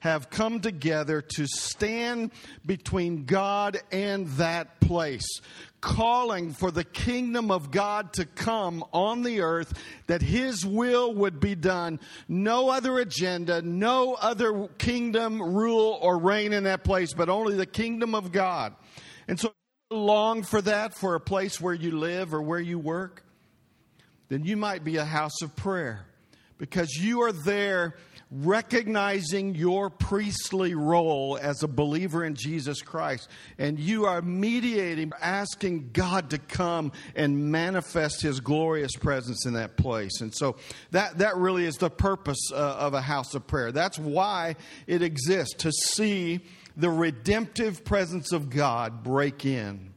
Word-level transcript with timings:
have 0.00 0.30
come 0.30 0.60
together 0.60 1.22
to 1.36 1.46
stand 1.46 2.32
between 2.66 3.24
God 3.24 3.78
and 3.92 4.26
that 4.30 4.80
place, 4.80 5.26
calling 5.80 6.52
for 6.52 6.70
the 6.70 6.84
kingdom 6.84 7.50
of 7.50 7.70
God 7.70 8.14
to 8.14 8.24
come 8.24 8.84
on 8.92 9.22
the 9.22 9.40
earth, 9.40 9.72
that 10.06 10.22
His 10.22 10.66
will 10.66 11.14
would 11.14 11.38
be 11.38 11.54
done. 11.54 12.00
No 12.28 12.70
other 12.70 12.98
agenda, 12.98 13.62
no 13.62 14.14
other 14.14 14.68
kingdom 14.78 15.40
rule 15.40 15.98
or 16.00 16.18
reign 16.18 16.52
in 16.52 16.64
that 16.64 16.82
place, 16.82 17.12
but 17.12 17.28
only 17.28 17.54
the 17.54 17.66
kingdom 17.66 18.14
of 18.14 18.32
God. 18.32 18.74
And 19.28 19.38
so, 19.38 19.52
long 19.90 20.42
for 20.44 20.62
that 20.62 20.94
for 20.94 21.14
a 21.14 21.20
place 21.20 21.60
where 21.60 21.74
you 21.74 21.90
live 21.90 22.32
or 22.32 22.40
where 22.40 22.60
you 22.60 22.78
work, 22.78 23.24
then 24.28 24.44
you 24.44 24.56
might 24.56 24.84
be 24.84 24.96
a 24.96 25.04
house 25.04 25.42
of 25.42 25.54
prayer 25.56 26.06
because 26.58 26.94
you 26.94 27.22
are 27.22 27.32
there 27.32 27.96
recognizing 28.30 29.56
your 29.56 29.90
priestly 29.90 30.74
role 30.74 31.36
as 31.40 31.62
a 31.62 31.68
believer 31.68 32.24
in 32.24 32.34
Jesus 32.34 32.80
Christ. 32.80 33.28
And 33.58 33.78
you 33.78 34.06
are 34.06 34.22
mediating, 34.22 35.12
asking 35.20 35.90
God 35.92 36.30
to 36.30 36.38
come 36.38 36.92
and 37.16 37.50
manifest 37.50 38.22
his 38.22 38.38
glorious 38.38 38.92
presence 38.94 39.46
in 39.46 39.54
that 39.54 39.76
place. 39.76 40.20
And 40.20 40.32
so 40.34 40.56
that, 40.92 41.18
that 41.18 41.36
really 41.36 41.64
is 41.64 41.76
the 41.76 41.90
purpose 41.90 42.52
uh, 42.52 42.56
of 42.56 42.94
a 42.94 43.00
house 43.00 43.34
of 43.34 43.46
prayer. 43.48 43.72
That's 43.72 43.98
why 43.98 44.54
it 44.86 45.02
exists 45.02 45.54
to 45.58 45.72
see 45.72 46.40
the 46.76 46.90
redemptive 46.90 47.84
presence 47.84 48.32
of 48.32 48.48
God 48.48 49.02
break 49.02 49.44
in 49.44 49.92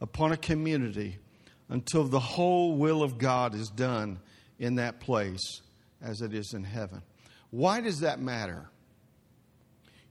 upon 0.00 0.32
a 0.32 0.36
community 0.36 1.18
until 1.70 2.04
the 2.04 2.20
whole 2.20 2.76
will 2.76 3.02
of 3.02 3.18
God 3.18 3.54
is 3.54 3.68
done 3.70 4.20
in 4.58 4.74
that 4.74 5.00
place 5.00 5.62
as 6.02 6.20
it 6.20 6.34
is 6.34 6.52
in 6.52 6.64
heaven. 6.64 7.02
Why 7.50 7.80
does 7.80 8.00
that 8.00 8.20
matter? 8.20 8.68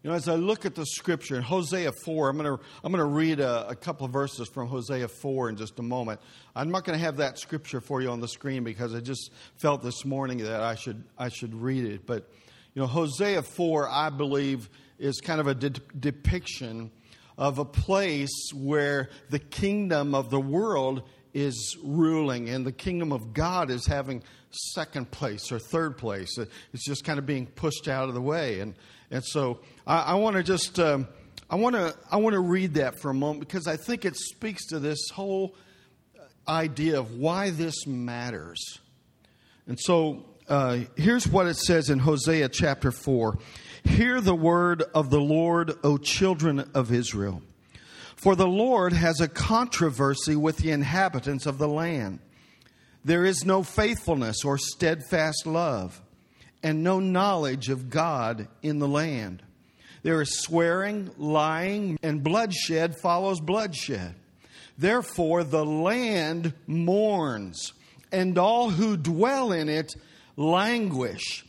You 0.04 0.12
know, 0.12 0.16
as 0.16 0.30
I 0.30 0.36
look 0.36 0.66
at 0.66 0.76
the 0.76 0.86
scripture 0.86 1.36
in 1.36 1.42
Hosea 1.42 1.92
4, 1.92 2.30
I'm 2.30 2.38
going 2.38 2.58
to, 2.58 2.64
I'm 2.84 2.92
going 2.92 3.04
to 3.04 3.14
read 3.14 3.40
a, 3.40 3.68
a 3.70 3.76
couple 3.76 4.06
of 4.06 4.14
verses 4.14 4.48
from 4.48 4.68
Hosea 4.68 5.08
4 5.08 5.50
in 5.50 5.58
just 5.58 5.80
a 5.80 5.82
moment. 5.82 6.22
I'm 6.56 6.70
not 6.70 6.86
going 6.86 6.98
to 6.98 7.04
have 7.04 7.18
that 7.18 7.40
scripture 7.40 7.82
for 7.82 8.02
you 8.02 8.10
on 8.10 8.22
the 8.22 8.28
screen 8.28 8.64
because 8.64 8.94
I 8.94 9.00
just 9.00 9.32
felt 9.56 9.82
this 9.84 10.06
morning 10.06 10.38
that 10.40 10.62
I 10.62 10.76
should, 10.76 11.04
I 11.18 11.30
should 11.30 11.54
read 11.54 11.84
it. 11.84 12.06
But, 12.06 12.30
you 12.74 12.82
know, 12.82 12.88
Hosea 12.88 13.42
4, 13.42 13.90
I 13.90 14.10
believe, 14.10 14.70
is 15.00 15.20
kind 15.20 15.42
of 15.42 15.48
a 15.48 15.56
de- 15.56 15.72
depiction 16.00 16.92
of 17.38 17.60
a 17.60 17.66
place 17.66 18.52
where 18.54 19.10
the 19.30 19.40
kingdom 19.40 20.16
of 20.16 20.30
the 20.30 20.40
world 20.40 21.04
is 21.34 21.78
ruling 21.84 22.50
and 22.50 22.66
the 22.66 22.72
kingdom 22.72 23.12
of 23.12 23.34
God 23.34 23.70
is 23.70 23.86
having 23.86 24.24
second 24.52 25.12
place 25.12 25.52
or 25.52 25.60
third 25.60 25.98
place. 25.98 26.38
It's 26.74 26.86
just 26.86 27.04
kind 27.04 27.20
of 27.20 27.26
being 27.26 27.48
pushed 27.48 27.88
out 27.88 28.08
of 28.08 28.14
the 28.14 28.22
way. 28.22 28.60
And, 28.60 28.76
and 29.12 29.24
so 29.24 29.60
I, 29.86 30.00
I 30.00 30.14
want 30.16 30.36
to 30.38 30.44
just, 30.44 30.80
um, 30.80 31.08
I 31.50 31.56
want 31.56 31.76
to, 31.76 31.96
I 32.12 32.18
want 32.18 32.34
to 32.34 32.40
read 32.40 32.76
that 32.76 33.00
for 33.00 33.10
a 33.10 33.14
moment 33.14 33.42
because 33.42 33.68
I 33.68 33.78
think 33.78 34.06
it 34.06 34.16
speaks 34.16 34.68
to 34.68 34.80
this 34.80 35.10
whole 35.10 35.56
idea 36.48 37.00
of 37.00 37.18
why 37.18 37.50
this 37.50 37.86
matters. 37.86 38.80
And 39.68 39.80
so 39.80 40.26
uh, 40.48 40.80
here's 40.96 41.28
what 41.28 41.48
it 41.48 41.56
says 41.56 41.90
in 41.90 42.00
Hosea 42.00 42.50
chapter 42.50 42.92
4 42.92 43.38
Hear 43.84 44.20
the 44.22 44.36
word 44.36 44.84
of 44.94 45.10
the 45.10 45.20
Lord, 45.20 45.74
O 45.84 45.98
children 45.98 46.70
of 46.74 46.92
Israel. 46.92 47.42
For 48.18 48.36
the 48.36 48.48
Lord 48.48 48.94
has 48.94 49.22
a 49.22 49.28
controversy 49.28 50.36
with 50.36 50.58
the 50.58 50.72
inhabitants 50.72 51.46
of 51.46 51.60
the 51.60 51.68
land. 51.68 52.18
There 53.06 53.24
is 53.24 53.46
no 53.46 53.62
faithfulness 53.62 54.44
or 54.44 54.58
steadfast 54.58 55.46
love, 55.46 56.02
and 56.64 56.84
no 56.84 57.00
knowledge 57.00 57.70
of 57.70 57.92
God 57.92 58.48
in 58.64 58.80
the 58.80 58.88
land. 58.88 59.44
There 60.02 60.20
is 60.20 60.40
swearing, 60.40 61.12
lying, 61.18 62.00
and 62.02 62.24
bloodshed 62.24 63.00
follows 63.00 63.40
bloodshed. 63.40 64.16
Therefore, 64.80 65.44
the 65.44 65.66
land 65.66 66.54
mourns, 66.66 67.74
and 68.12 68.36
all 68.40 68.72
who 68.72 68.98
dwell 68.98 69.52
in 69.52 69.70
it 69.70 69.96
languish 70.36 71.46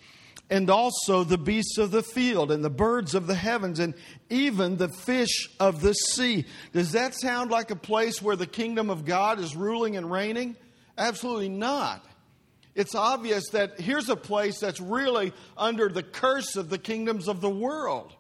and 0.51 0.71
also 0.71 1.25
the 1.25 1.39
beasts 1.39 1.79
of 1.79 1.91
the 1.91 2.03
field 2.03 2.51
and 2.51 2.65
the 2.65 2.71
birds 2.71 3.15
of 3.15 3.27
the 3.27 3.35
heavens 3.35 3.79
and 3.79 3.95
even 4.31 4.77
the 4.77 4.89
fish 4.89 5.51
of 5.61 5.81
the 5.81 5.93
sea. 5.93 6.47
Does 6.73 6.93
that 6.93 7.15
sound 7.15 7.51
like 7.51 7.71
a 7.71 7.77
place 7.77 8.23
where 8.23 8.37
the 8.37 8.47
kingdom 8.47 8.89
of 8.89 9.05
God 9.05 9.39
is 9.41 9.55
ruling 9.55 9.97
and 9.97 10.11
reigning? 10.11 10.57
Absolutely 10.97 11.51
not. 11.51 12.05
It's 12.75 12.95
obvious 12.95 13.49
that 13.51 13.81
here's 13.81 14.09
a 14.09 14.17
place 14.17 14.61
that's 14.61 14.81
really 14.81 15.33
under 15.57 15.89
the 15.89 16.03
curse 16.03 16.57
of 16.57 16.71
the 16.71 16.79
kingdoms 16.79 17.29
of 17.29 17.41
the 17.41 17.51
world. 17.51 18.15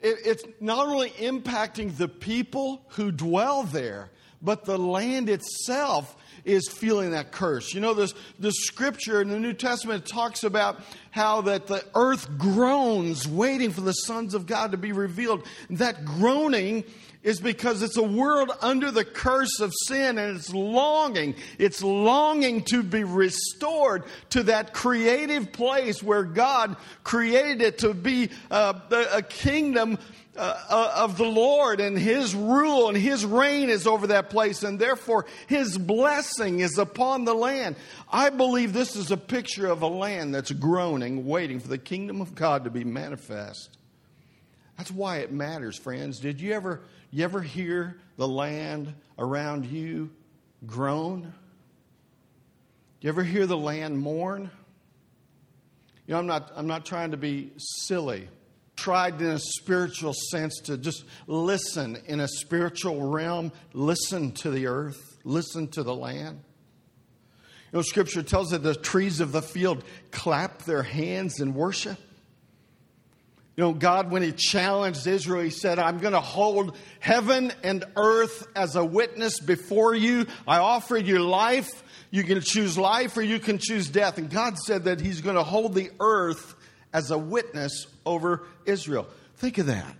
It, 0.00 0.18
it's 0.24 0.44
not 0.60 0.88
only 0.88 1.10
impacting 1.10 1.96
the 1.96 2.08
people 2.08 2.82
who 2.90 3.12
dwell 3.12 3.62
there, 3.62 4.10
but 4.42 4.64
the 4.64 4.78
land 4.78 5.28
itself 5.28 6.16
is 6.44 6.68
feeling 6.68 7.10
that 7.10 7.32
curse. 7.32 7.74
You 7.74 7.80
know, 7.80 7.94
this, 7.94 8.14
the 8.38 8.52
scripture 8.52 9.20
in 9.20 9.28
the 9.28 9.38
New 9.38 9.52
Testament 9.52 10.06
talks 10.06 10.44
about 10.44 10.80
how 11.10 11.42
that 11.42 11.66
the 11.66 11.84
earth 11.94 12.28
groans 12.38 13.26
waiting 13.26 13.70
for 13.70 13.80
the 13.80 13.92
sons 13.92 14.34
of 14.34 14.46
God 14.46 14.72
to 14.72 14.76
be 14.76 14.92
revealed. 14.92 15.46
That 15.70 16.04
groaning 16.04 16.84
is 17.22 17.40
because 17.40 17.82
it's 17.82 17.96
a 17.96 18.02
world 18.02 18.50
under 18.62 18.90
the 18.90 19.04
curse 19.04 19.60
of 19.60 19.72
sin 19.86 20.16
and 20.18 20.36
it's 20.36 20.52
longing. 20.54 21.34
It's 21.58 21.82
longing 21.82 22.64
to 22.64 22.82
be 22.82 23.04
restored 23.04 24.04
to 24.30 24.44
that 24.44 24.72
creative 24.72 25.52
place 25.52 26.02
where 26.02 26.24
God 26.24 26.76
created 27.04 27.60
it 27.60 27.78
to 27.78 27.92
be 27.92 28.30
uh, 28.50 28.74
a 29.12 29.22
kingdom 29.22 29.98
uh, 30.36 30.58
uh, 30.70 30.92
of 30.96 31.18
the 31.18 31.24
Lord 31.24 31.80
and 31.80 31.98
His 31.98 32.34
rule 32.34 32.88
and 32.88 32.96
His 32.96 33.26
reign 33.26 33.68
is 33.68 33.86
over 33.86 34.06
that 34.06 34.30
place, 34.30 34.62
and 34.62 34.78
therefore 34.78 35.26
His 35.48 35.76
blessing 35.76 36.60
is 36.60 36.78
upon 36.78 37.26
the 37.26 37.34
land. 37.34 37.76
I 38.10 38.30
believe 38.30 38.72
this 38.72 38.96
is 38.96 39.10
a 39.10 39.18
picture 39.18 39.66
of 39.66 39.82
a 39.82 39.88
land 39.88 40.34
that's 40.34 40.52
groaning, 40.52 41.26
waiting 41.26 41.60
for 41.60 41.68
the 41.68 41.78
kingdom 41.78 42.22
of 42.22 42.34
God 42.34 42.64
to 42.64 42.70
be 42.70 42.84
manifest. 42.84 43.76
That's 44.78 44.90
why 44.90 45.18
it 45.18 45.30
matters, 45.30 45.76
friends. 45.76 46.20
Did 46.20 46.40
you 46.40 46.54
ever, 46.54 46.80
you 47.10 47.24
ever 47.24 47.42
hear 47.42 47.98
the 48.16 48.28
land 48.28 48.94
around 49.18 49.66
you 49.66 50.10
groan? 50.66 51.32
You 53.00 53.08
ever 53.08 53.24
hear 53.24 53.46
the 53.46 53.56
land 53.56 53.98
mourn? 53.98 54.50
You 56.06 56.14
know, 56.14 56.18
I'm 56.18 56.26
not, 56.26 56.52
I'm 56.54 56.66
not 56.66 56.84
trying 56.84 57.12
to 57.12 57.16
be 57.16 57.52
silly 57.56 58.28
tried 58.80 59.20
in 59.20 59.28
a 59.28 59.38
spiritual 59.38 60.14
sense 60.30 60.58
to 60.64 60.78
just 60.78 61.04
listen 61.26 61.98
in 62.06 62.18
a 62.18 62.26
spiritual 62.26 63.10
realm, 63.10 63.52
listen 63.74 64.32
to 64.32 64.50
the 64.50 64.66
earth, 64.66 65.18
listen 65.22 65.68
to 65.68 65.82
the 65.82 65.94
land. 65.94 66.42
You 67.72 67.78
know, 67.78 67.82
scripture 67.82 68.22
tells 68.22 68.50
that 68.50 68.62
the 68.62 68.74
trees 68.74 69.20
of 69.20 69.32
the 69.32 69.42
field 69.42 69.84
clap 70.10 70.62
their 70.62 70.82
hands 70.82 71.40
in 71.40 71.54
worship. 71.54 71.98
You 73.60 73.66
know, 73.66 73.72
God, 73.74 74.10
when 74.10 74.22
He 74.22 74.32
challenged 74.32 75.06
Israel, 75.06 75.42
He 75.42 75.50
said, 75.50 75.78
I'm 75.78 75.98
going 75.98 76.14
to 76.14 76.20
hold 76.20 76.78
heaven 76.98 77.52
and 77.62 77.84
earth 77.94 78.48
as 78.56 78.74
a 78.74 78.82
witness 78.82 79.38
before 79.38 79.94
you. 79.94 80.26
I 80.48 80.60
offer 80.60 80.96
you 80.96 81.18
life. 81.18 81.68
You 82.10 82.24
can 82.24 82.40
choose 82.40 82.78
life 82.78 83.18
or 83.18 83.22
you 83.22 83.38
can 83.38 83.58
choose 83.58 83.90
death. 83.90 84.16
And 84.16 84.30
God 84.30 84.56
said 84.56 84.84
that 84.84 85.02
He's 85.02 85.20
going 85.20 85.36
to 85.36 85.42
hold 85.42 85.74
the 85.74 85.90
earth 86.00 86.54
as 86.94 87.10
a 87.10 87.18
witness 87.18 87.86
over 88.06 88.46
Israel. 88.64 89.06
Think 89.36 89.58
of 89.58 89.66
that. 89.66 89.94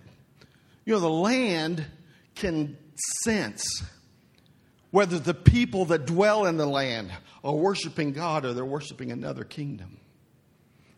You 0.83 0.95
know, 0.95 0.99
the 0.99 1.11
land 1.11 1.85
can 2.33 2.75
sense 3.23 3.83
whether 4.89 5.19
the 5.19 5.35
people 5.35 5.85
that 5.85 6.07
dwell 6.07 6.47
in 6.47 6.57
the 6.57 6.65
land 6.65 7.11
are 7.43 7.53
worshiping 7.53 8.11
God 8.13 8.43
or 8.43 8.53
they're 8.53 8.65
worshiping 8.65 9.11
another 9.11 9.43
kingdom. 9.43 9.99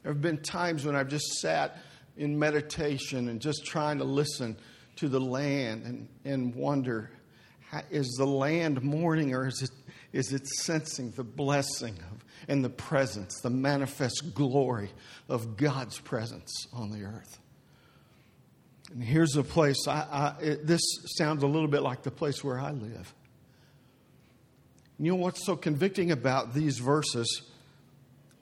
There 0.03 0.13
have 0.13 0.21
been 0.21 0.41
times 0.41 0.85
when 0.85 0.95
I've 0.95 1.09
just 1.09 1.41
sat 1.41 1.77
in 2.17 2.37
meditation 2.37 3.29
and 3.29 3.41
just 3.41 3.65
trying 3.65 3.97
to 3.97 4.03
listen 4.03 4.57
to 4.97 5.07
the 5.07 5.19
land 5.19 5.83
and, 5.83 6.07
and 6.25 6.55
wonder 6.55 7.11
is 7.89 8.07
the 8.17 8.27
land 8.27 8.83
mourning 8.83 9.33
or 9.33 9.47
is 9.47 9.61
it, 9.63 9.71
is 10.11 10.31
it 10.31 10.45
sensing 10.47 11.09
the 11.11 11.23
blessing 11.23 11.97
of 12.11 12.23
and 12.47 12.63
the 12.63 12.69
presence, 12.69 13.39
the 13.41 13.49
manifest 13.49 14.33
glory 14.33 14.91
of 15.29 15.57
God's 15.57 15.99
presence 15.99 16.67
on 16.73 16.91
the 16.91 17.05
earth. 17.05 17.39
And 18.91 19.03
here's 19.03 19.35
a 19.37 19.43
place, 19.43 19.87
I, 19.87 20.35
I, 20.39 20.43
it, 20.43 20.67
this 20.67 20.81
sounds 21.17 21.43
a 21.43 21.47
little 21.47 21.67
bit 21.67 21.81
like 21.81 22.03
the 22.03 22.11
place 22.11 22.43
where 22.43 22.59
I 22.59 22.71
live. 22.71 23.13
You 24.99 25.13
know 25.13 25.17
what's 25.17 25.45
so 25.45 25.55
convicting 25.55 26.11
about 26.11 26.53
these 26.53 26.77
verses? 26.77 27.41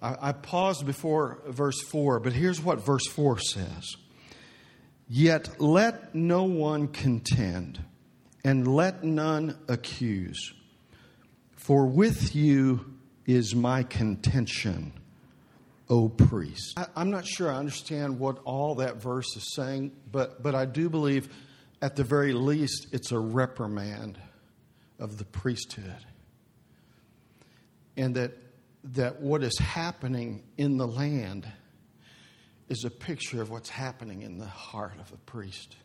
I, 0.01 0.31
paused 0.31 0.85
before 0.85 1.43
verse 1.47 1.79
4, 1.81 2.19
but 2.19 2.33
here's 2.33 2.59
what 2.59 2.83
verse 2.83 3.05
4 3.07 3.37
says 3.39 3.95
Yet 5.07 5.61
let 5.61 6.15
no 6.15 6.43
one 6.43 6.87
contend, 6.87 7.83
and 8.43 8.67
let 8.67 9.03
none 9.03 9.57
accuse. 9.67 10.53
For 11.51 11.85
with 11.85 12.35
you 12.35 12.95
is 13.27 13.53
my 13.53 13.83
contention, 13.83 14.93
O 15.89 16.09
priest. 16.09 16.73
I, 16.77 16.87
I'm 16.95 17.11
not 17.11 17.27
sure 17.27 17.51
I 17.51 17.57
understand 17.57 18.17
what 18.19 18.39
all 18.43 18.75
that 18.75 18.97
verse 18.97 19.35
is 19.35 19.53
saying, 19.53 19.91
but, 20.11 20.41
but 20.41 20.55
I 20.55 20.65
do 20.65 20.89
believe 20.89 21.29
at 21.81 21.95
the 21.95 22.03
very 22.03 22.33
least 22.33 22.87
it's 22.91 23.11
a 23.11 23.19
reprimand 23.19 24.17
of 24.97 25.17
the 25.17 25.25
priesthood. 25.25 26.05
And 27.97 28.15
that, 28.15 28.31
that 28.83 29.21
what 29.21 29.43
is 29.43 29.57
happening 29.57 30.43
in 30.57 30.77
the 30.77 30.87
land 30.87 31.47
is 32.69 32.83
a 32.85 32.89
picture 32.89 33.41
of 33.41 33.49
what's 33.49 33.69
happening 33.69 34.21
in 34.21 34.37
the 34.37 34.45
heart 34.45 34.93
of 34.99 35.11
the 35.11 35.17
priest. 35.17 35.75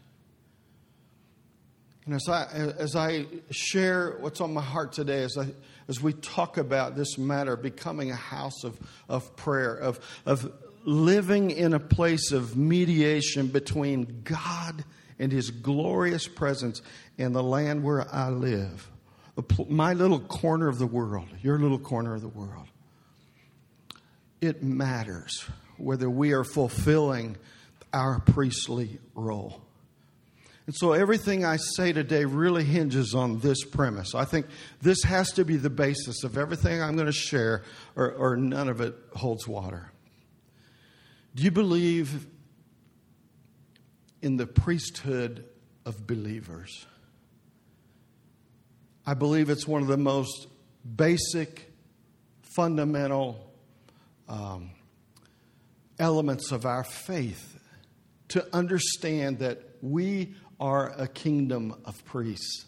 And 2.06 2.14
as 2.14 2.28
I, 2.28 2.44
as 2.78 2.94
I 2.94 3.26
share 3.50 4.16
what's 4.20 4.40
on 4.40 4.54
my 4.54 4.62
heart 4.62 4.93
today, 4.93 5.25
as, 5.25 5.37
I, 5.37 5.48
as 5.88 6.00
we 6.00 6.12
talk 6.12 6.56
about 6.56 6.94
this 6.94 7.19
matter 7.19 7.56
becoming 7.56 8.12
a 8.12 8.16
house 8.16 8.62
of, 8.62 8.78
of 9.08 9.34
prayer, 9.34 9.75
of, 9.75 9.99
of 10.25 10.52
living 10.84 11.50
in 11.50 11.75
a 11.75 11.81
place 11.81 12.31
of 12.31 12.56
mediation 12.56 13.49
between 13.49 14.22
God 14.22 14.84
and 15.19 15.32
His 15.32 15.50
glorious 15.50 16.28
presence 16.28 16.81
and 17.19 17.34
the 17.34 17.42
land 17.42 17.82
where 17.82 18.06
I 18.14 18.28
live, 18.28 18.88
my 19.69 19.92
little 19.92 20.20
corner 20.20 20.69
of 20.69 20.78
the 20.78 20.87
world, 20.87 21.26
your 21.42 21.58
little 21.58 21.81
corner 21.81 22.14
of 22.14 22.20
the 22.20 22.28
world, 22.28 22.69
it 24.46 24.62
matters 24.62 25.44
whether 25.76 26.08
we 26.08 26.32
are 26.32 26.44
fulfilling 26.44 27.37
our 27.93 28.20
priestly 28.20 28.98
role. 29.14 29.60
And 30.66 30.75
so 30.75 30.93
everything 30.93 31.44
I 31.44 31.56
say 31.56 31.93
today 31.93 32.25
really 32.25 32.64
hinges 32.64 33.14
on 33.14 33.38
this 33.38 33.62
premise. 33.64 34.14
I 34.14 34.25
think 34.25 34.46
this 34.82 35.02
has 35.04 35.31
to 35.32 35.44
be 35.44 35.56
the 35.56 35.70
basis 35.70 36.25
of 36.25 36.37
everything 36.37 36.82
I'm 36.82 36.96
going 36.96 37.06
to 37.06 37.12
share, 37.12 37.62
or, 37.94 38.10
or 38.12 38.37
none 38.37 38.69
of 38.69 38.81
it 38.81 38.94
holds 39.14 39.46
water. 39.46 39.93
Do 41.37 41.44
you 41.44 41.52
believe 41.52 42.26
in 44.22 44.38
the 44.38 44.46
priesthood 44.46 45.44
of 45.84 46.06
believers? 46.06 46.87
I 49.06 49.14
believe 49.14 49.50
it's 49.50 49.69
one 49.69 49.82
of 49.82 49.88
the 49.88 49.96
most 49.96 50.49
basic, 50.96 51.70
fundamental 52.42 53.45
um, 54.28 54.70
elements 55.99 56.52
of 56.52 56.67
our 56.67 56.84
faith 56.84 57.58
to 58.28 58.46
understand 58.55 59.38
that 59.38 59.62
we 59.82 60.34
are 60.58 60.93
a 60.96 61.06
kingdom 61.06 61.75
of 61.84 62.05
priests. 62.05 62.67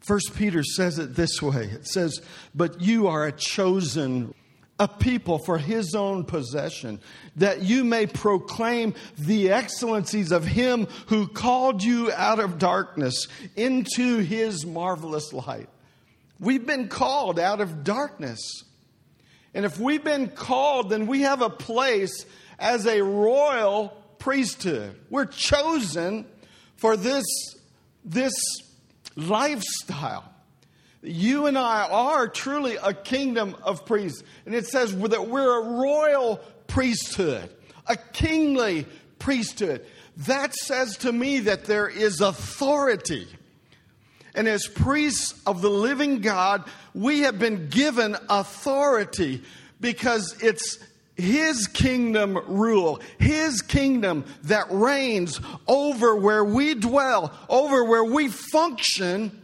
First 0.00 0.34
Peter 0.36 0.62
says 0.62 0.98
it 0.98 1.14
this 1.14 1.42
way. 1.42 1.64
It 1.66 1.86
says, 1.86 2.20
"But 2.54 2.80
you 2.80 3.08
are 3.08 3.26
a 3.26 3.32
chosen 3.32 4.34
a 4.80 4.86
people 4.86 5.40
for 5.40 5.58
his 5.58 5.92
own 5.96 6.24
possession, 6.24 7.00
that 7.34 7.62
you 7.62 7.82
may 7.82 8.06
proclaim 8.06 8.94
the 9.18 9.50
excellencies 9.50 10.30
of 10.30 10.44
him 10.44 10.86
who 11.06 11.26
called 11.26 11.82
you 11.82 12.12
out 12.12 12.38
of 12.38 12.58
darkness 12.58 13.26
into 13.56 14.18
his 14.18 14.64
marvelous 14.64 15.32
light." 15.32 15.68
We've 16.38 16.64
been 16.64 16.88
called 16.88 17.40
out 17.40 17.60
of 17.60 17.82
darkness. 17.82 18.38
And 19.58 19.64
if 19.64 19.80
we've 19.80 20.04
been 20.04 20.28
called, 20.28 20.90
then 20.90 21.08
we 21.08 21.22
have 21.22 21.42
a 21.42 21.50
place 21.50 22.26
as 22.60 22.86
a 22.86 23.02
royal 23.02 23.88
priesthood. 24.20 24.96
We're 25.10 25.24
chosen 25.24 26.26
for 26.76 26.96
this, 26.96 27.24
this 28.04 28.32
lifestyle. 29.16 30.32
You 31.02 31.46
and 31.46 31.58
I 31.58 31.88
are 31.90 32.28
truly 32.28 32.76
a 32.76 32.94
kingdom 32.94 33.56
of 33.64 33.84
priests. 33.84 34.22
And 34.46 34.54
it 34.54 34.68
says 34.68 34.96
that 34.96 35.26
we're 35.26 35.60
a 35.60 35.80
royal 35.80 36.36
priesthood, 36.68 37.50
a 37.88 37.96
kingly 37.96 38.86
priesthood. 39.18 39.84
That 40.18 40.54
says 40.54 40.98
to 40.98 41.10
me 41.10 41.40
that 41.40 41.64
there 41.64 41.88
is 41.88 42.20
authority. 42.20 43.26
And 44.38 44.46
as 44.46 44.68
priests 44.68 45.34
of 45.48 45.62
the 45.62 45.68
living 45.68 46.20
God, 46.20 46.62
we 46.94 47.22
have 47.22 47.40
been 47.40 47.70
given 47.70 48.16
authority 48.28 49.42
because 49.80 50.36
it's 50.40 50.78
his 51.16 51.66
kingdom 51.66 52.38
rule, 52.46 53.00
His 53.18 53.60
kingdom 53.60 54.24
that 54.44 54.66
reigns 54.70 55.40
over 55.66 56.14
where 56.14 56.44
we 56.44 56.74
dwell, 56.74 57.36
over 57.48 57.82
where 57.82 58.04
we 58.04 58.28
function 58.28 59.42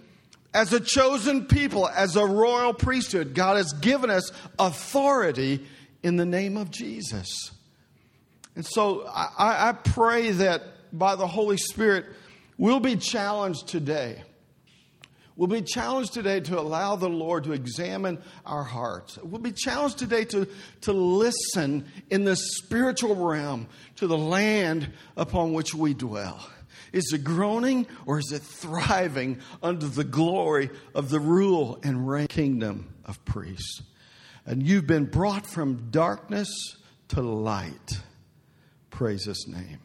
as 0.55 0.73
a 0.73 0.79
chosen 0.79 1.46
people, 1.46 1.88
as 1.88 2.14
a 2.14 2.25
royal 2.25 2.73
priesthood. 2.73 3.35
God 3.35 3.56
has 3.56 3.73
given 3.73 4.08
us 4.08 4.31
authority 4.61 5.67
in 6.05 6.14
the 6.14 6.25
name 6.25 6.56
of 6.56 6.70
Jesus. 6.70 7.50
And 8.55 8.64
so 8.64 9.05
I, 9.08 9.70
I 9.70 9.73
pray 9.73 10.31
that 10.31 10.62
by 10.93 11.17
the 11.17 11.26
Holy 11.26 11.56
Spirit, 11.56 12.06
we'll 12.56 12.79
be 12.79 12.94
challenged 12.94 13.67
today 13.67 14.23
We'll 15.36 15.48
be 15.48 15.62
challenged 15.62 16.12
today 16.12 16.38
to 16.40 16.60
allow 16.60 16.94
the 16.94 17.08
Lord 17.08 17.44
to 17.44 17.52
examine 17.52 18.22
our 18.46 18.62
hearts. 18.62 19.19
We'll 19.19 19.40
be 19.40 19.52
challenged 19.52 19.98
today 19.98 20.25
to, 20.26 20.46
to 20.82 20.92
listen 20.92 21.86
in 22.08 22.25
the 22.25 22.36
spiritual 22.36 23.16
realm 23.16 23.66
to 23.96 24.06
the 24.06 24.19
land 24.19 24.92
upon 25.16 25.52
which 25.52 25.75
we 25.75 25.92
dwell. 25.92 26.48
Is 26.92 27.12
it 27.12 27.25
groaning 27.25 27.88
or 28.06 28.20
is 28.20 28.31
it 28.31 28.42
thriving 28.42 29.40
under 29.60 29.88
the 29.88 30.04
glory 30.04 30.70
of 30.94 31.10
the 31.10 31.19
rule 31.19 31.81
and 31.82 32.08
reign 32.08 32.28
kingdom 32.28 32.94
of 33.04 33.25
priests? 33.25 33.82
And 34.46 34.62
you've 34.62 34.86
been 34.86 35.06
brought 35.06 35.46
from 35.46 35.90
darkness 35.90 36.48
to 37.08 37.22
light. 37.22 38.00
Praise 38.90 39.25
his 39.25 39.48
name. 39.48 39.81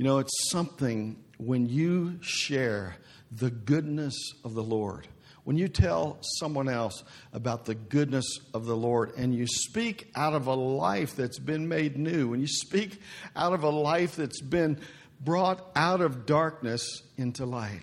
You 0.00 0.04
know, 0.04 0.18
it's 0.18 0.48
something 0.50 1.22
when 1.36 1.68
you 1.68 2.16
share 2.22 2.96
the 3.30 3.50
goodness 3.50 4.14
of 4.42 4.54
the 4.54 4.62
Lord. 4.62 5.06
When 5.44 5.58
you 5.58 5.68
tell 5.68 6.16
someone 6.38 6.70
else 6.70 7.04
about 7.34 7.66
the 7.66 7.74
goodness 7.74 8.24
of 8.54 8.64
the 8.64 8.74
Lord 8.74 9.12
and 9.18 9.34
you 9.34 9.46
speak 9.46 10.10
out 10.16 10.32
of 10.32 10.46
a 10.46 10.54
life 10.54 11.16
that's 11.16 11.38
been 11.38 11.68
made 11.68 11.98
new, 11.98 12.28
when 12.28 12.40
you 12.40 12.46
speak 12.46 12.98
out 13.36 13.52
of 13.52 13.62
a 13.62 13.68
life 13.68 14.16
that's 14.16 14.40
been 14.40 14.80
brought 15.20 15.70
out 15.76 16.00
of 16.00 16.24
darkness 16.24 17.02
into 17.18 17.44
light. 17.44 17.82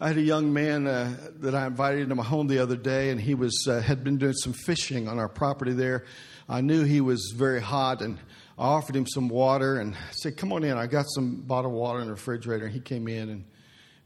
I 0.00 0.08
had 0.08 0.16
a 0.16 0.22
young 0.22 0.54
man 0.54 0.86
uh, 0.86 1.14
that 1.40 1.54
I 1.54 1.66
invited 1.66 2.00
into 2.00 2.14
my 2.14 2.24
home 2.24 2.46
the 2.46 2.60
other 2.60 2.76
day, 2.76 3.10
and 3.10 3.20
he 3.20 3.34
was 3.34 3.66
uh, 3.68 3.82
had 3.82 4.02
been 4.02 4.16
doing 4.16 4.32
some 4.32 4.54
fishing 4.54 5.06
on 5.06 5.18
our 5.18 5.28
property 5.28 5.74
there. 5.74 6.06
I 6.48 6.62
knew 6.62 6.82
he 6.82 7.02
was 7.02 7.34
very 7.36 7.60
hot, 7.60 8.00
and 8.00 8.18
I 8.58 8.64
offered 8.64 8.94
him 8.94 9.06
some 9.06 9.28
water 9.28 9.78
and 9.78 9.96
said, 10.10 10.36
"Come 10.36 10.52
on 10.52 10.64
in." 10.64 10.76
I 10.76 10.86
got 10.86 11.06
some 11.08 11.36
bottled 11.36 11.74
water 11.74 12.00
in 12.00 12.06
the 12.06 12.12
refrigerator, 12.12 12.66
and 12.66 12.74
he 12.74 12.80
came 12.80 13.08
in 13.08 13.28
and 13.30 13.44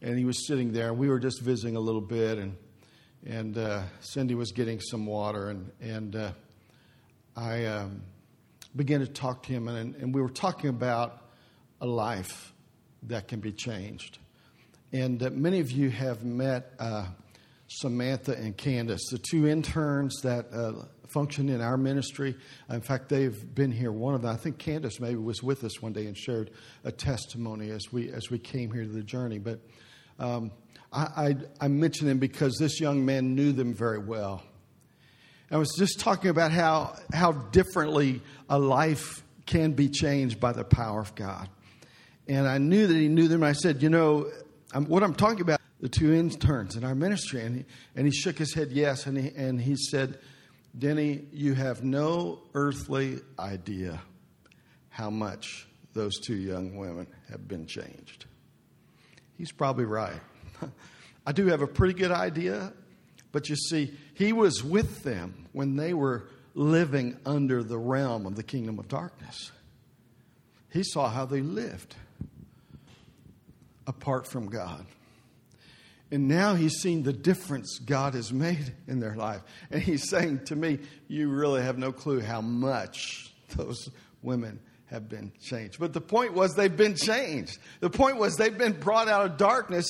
and 0.02 0.18
he 0.18 0.24
was 0.24 0.46
sitting 0.46 0.72
there. 0.72 0.88
And 0.88 0.98
We 0.98 1.08
were 1.08 1.18
just 1.18 1.40
visiting 1.42 1.76
a 1.76 1.80
little 1.80 2.00
bit, 2.00 2.38
and 2.38 2.56
and 3.26 3.58
uh, 3.58 3.82
Cindy 4.00 4.34
was 4.34 4.52
getting 4.52 4.80
some 4.80 5.06
water, 5.06 5.50
and 5.50 5.70
and 5.80 6.16
uh, 6.16 6.32
I 7.36 7.64
um, 7.66 8.02
began 8.74 9.00
to 9.00 9.06
talk 9.06 9.42
to 9.44 9.52
him, 9.52 9.68
and, 9.68 9.94
and 9.96 10.14
we 10.14 10.20
were 10.20 10.28
talking 10.28 10.70
about 10.70 11.24
a 11.80 11.86
life 11.86 12.52
that 13.04 13.28
can 13.28 13.40
be 13.40 13.52
changed. 13.52 14.18
And 14.92 15.22
uh, 15.22 15.30
many 15.30 15.60
of 15.60 15.70
you 15.70 15.90
have 15.90 16.24
met 16.24 16.72
uh, 16.78 17.06
Samantha 17.68 18.36
and 18.36 18.56
Candace, 18.56 19.08
the 19.10 19.18
two 19.18 19.46
interns 19.46 20.20
that 20.22 20.46
uh, 20.52 20.84
function 21.08 21.48
in 21.48 21.60
our 21.60 21.76
ministry. 21.76 22.36
In 22.70 22.80
fact, 22.80 23.08
they've 23.08 23.54
been 23.54 23.72
here. 23.72 23.90
One 23.90 24.14
of 24.14 24.22
them, 24.22 24.32
I 24.32 24.36
think 24.36 24.58
Candace 24.58 25.00
maybe 25.00 25.16
was 25.16 25.42
with 25.42 25.64
us 25.64 25.82
one 25.82 25.92
day 25.92 26.06
and 26.06 26.16
shared 26.16 26.50
a 26.84 26.92
testimony 26.92 27.70
as 27.70 27.92
we 27.92 28.10
as 28.10 28.30
we 28.30 28.38
came 28.38 28.72
here 28.72 28.84
to 28.84 28.90
the 28.90 29.02
journey. 29.02 29.38
But 29.38 29.60
um, 30.18 30.52
I, 30.92 31.00
I, 31.00 31.36
I 31.62 31.68
mention 31.68 32.06
them 32.06 32.18
because 32.18 32.56
this 32.58 32.80
young 32.80 33.04
man 33.04 33.34
knew 33.34 33.52
them 33.52 33.74
very 33.74 33.98
well. 33.98 34.42
I 35.50 35.58
was 35.58 35.72
just 35.78 36.00
talking 36.00 36.30
about 36.30 36.50
how, 36.50 36.96
how 37.12 37.32
differently 37.32 38.20
a 38.48 38.58
life 38.58 39.22
can 39.46 39.72
be 39.72 39.88
changed 39.88 40.40
by 40.40 40.52
the 40.52 40.64
power 40.64 41.00
of 41.00 41.14
God. 41.14 41.48
And 42.26 42.48
I 42.48 42.58
knew 42.58 42.88
that 42.88 42.96
he 42.96 43.08
knew 43.08 43.28
them. 43.28 43.44
I 43.44 43.52
said, 43.52 43.80
You 43.80 43.90
know, 43.90 44.28
I'm, 44.72 44.86
what 44.86 45.04
I'm 45.04 45.14
talking 45.14 45.42
about, 45.42 45.60
the 45.80 45.88
two 45.88 46.12
interns 46.12 46.76
in 46.76 46.84
our 46.84 46.94
ministry. 46.94 47.42
And 47.42 47.56
he, 47.56 47.64
and 47.94 48.06
he 48.06 48.12
shook 48.12 48.38
his 48.38 48.54
head, 48.54 48.70
yes. 48.70 49.06
And 49.06 49.18
he, 49.18 49.28
and 49.36 49.60
he 49.60 49.76
said, 49.76 50.18
Denny, 50.76 51.24
you 51.32 51.54
have 51.54 51.84
no 51.84 52.40
earthly 52.54 53.20
idea 53.38 54.00
how 54.88 55.10
much 55.10 55.66
those 55.94 56.18
two 56.18 56.36
young 56.36 56.76
women 56.76 57.06
have 57.30 57.46
been 57.48 57.66
changed. 57.66 58.26
He's 59.36 59.52
probably 59.52 59.84
right. 59.84 60.20
I 61.26 61.32
do 61.32 61.46
have 61.46 61.62
a 61.62 61.66
pretty 61.66 61.94
good 61.94 62.12
idea, 62.12 62.72
but 63.32 63.48
you 63.48 63.56
see, 63.56 63.94
he 64.14 64.32
was 64.32 64.62
with 64.62 65.02
them 65.02 65.46
when 65.52 65.76
they 65.76 65.92
were 65.92 66.28
living 66.54 67.18
under 67.26 67.62
the 67.62 67.78
realm 67.78 68.26
of 68.26 68.36
the 68.36 68.42
kingdom 68.42 68.78
of 68.78 68.88
darkness. 68.88 69.52
He 70.70 70.82
saw 70.82 71.08
how 71.08 71.26
they 71.26 71.40
lived 71.40 71.94
apart 73.86 74.26
from 74.26 74.48
God. 74.48 74.86
And 76.10 76.28
now 76.28 76.54
he's 76.54 76.76
seen 76.80 77.02
the 77.02 77.12
difference 77.12 77.78
God 77.80 78.14
has 78.14 78.32
made 78.32 78.72
in 78.86 79.00
their 79.00 79.16
life. 79.16 79.42
And 79.70 79.82
he's 79.82 80.08
saying 80.08 80.44
to 80.46 80.56
me, 80.56 80.78
You 81.08 81.28
really 81.28 81.62
have 81.62 81.78
no 81.78 81.92
clue 81.92 82.20
how 82.20 82.40
much 82.40 83.32
those 83.56 83.88
women 84.22 84.60
have 84.86 85.08
been 85.08 85.32
changed. 85.40 85.80
But 85.80 85.92
the 85.92 86.00
point 86.00 86.34
was 86.34 86.54
they've 86.54 86.76
been 86.76 86.94
changed. 86.94 87.58
The 87.80 87.90
point 87.90 88.18
was 88.18 88.36
they've 88.36 88.56
been 88.56 88.78
brought 88.78 89.08
out 89.08 89.26
of 89.26 89.36
darkness 89.36 89.88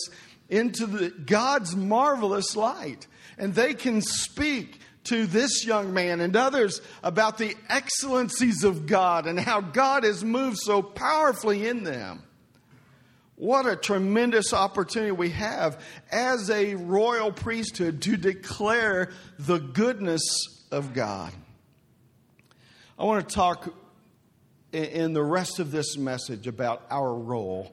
into 0.49 0.87
the, 0.87 1.11
God's 1.11 1.77
marvelous 1.77 2.57
light. 2.57 3.07
And 3.37 3.55
they 3.55 3.75
can 3.75 4.01
speak 4.01 4.81
to 5.05 5.27
this 5.27 5.65
young 5.65 5.93
man 5.93 6.21
and 6.21 6.35
others 6.35 6.81
about 7.03 7.39
the 7.39 7.55
excellencies 7.69 8.65
of 8.65 8.87
God 8.87 9.27
and 9.27 9.39
how 9.39 9.61
God 9.61 10.05
has 10.05 10.25
moved 10.25 10.59
so 10.59 10.83
powerfully 10.83 11.69
in 11.69 11.85
them. 11.85 12.23
What 13.37 13.67
a 13.67 13.77
tremendous 13.77 14.55
opportunity 14.55 15.13
we 15.13 15.31
have 15.31 15.83
as 16.11 16.51
a 16.51 16.75
royal 16.75 17.31
priesthood 17.31 18.01
to 18.03 18.17
declare 18.17 19.11
the 19.39 19.59
goodness 19.59 20.23
of 20.73 20.95
God. 20.95 21.33
I 22.99 23.05
want 23.05 23.29
to 23.29 23.35
talk 23.35 23.75
in 24.73 25.13
the 25.13 25.23
rest 25.23 25.59
of 25.59 25.71
this 25.71 25.99
message 25.99 26.47
about 26.47 26.87
our 26.91 27.15
role 27.15 27.73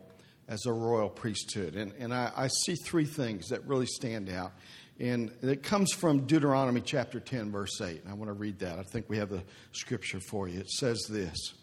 as 0.50 0.66
a 0.66 0.74
royal 0.74 1.10
priesthood. 1.10 1.76
And, 1.76 1.94
and 1.98 2.14
I, 2.14 2.32
I 2.36 2.48
see 2.48 2.76
three 2.76 3.06
things 3.06 3.48
that 3.48 3.66
really 3.66 3.86
stand 3.86 4.30
out. 4.30 4.52
And 5.00 5.32
it 5.42 5.64
comes 5.64 5.94
from 5.94 6.26
Deuteronomy 6.26 6.82
chapter 6.82 7.22
10, 7.22 7.52
verse 7.52 7.80
8. 7.82 8.04
And 8.04 8.12
I 8.12 8.14
want 8.14 8.30
to 8.30 8.34
read 8.34 8.60
that. 8.60 8.80
I 8.80 8.84
think 8.84 9.10
we 9.10 9.18
have 9.18 9.30
the 9.30 9.44
scripture 9.72 10.20
for 10.20 10.48
you. 10.50 10.60
It 10.60 10.70
says 10.70 11.06
this 11.10 11.54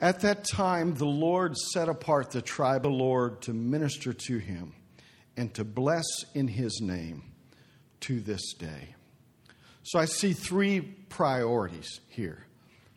at 0.00 0.20
that 0.20 0.44
time, 0.44 0.94
the 0.94 1.06
Lord 1.06 1.56
set 1.56 1.88
apart 1.88 2.30
the 2.30 2.42
tribe 2.42 2.84
of 2.84 2.92
Lord 2.92 3.40
to 3.42 3.54
minister 3.54 4.12
to 4.12 4.38
him 4.38 4.74
and 5.36 5.52
to 5.54 5.64
bless 5.64 6.04
in 6.34 6.48
his 6.48 6.80
name 6.82 7.22
to 8.00 8.20
this 8.20 8.52
day. 8.54 8.94
So 9.82 9.98
I 9.98 10.04
see 10.04 10.32
three 10.32 10.80
priorities 10.80 12.00
here 12.08 12.44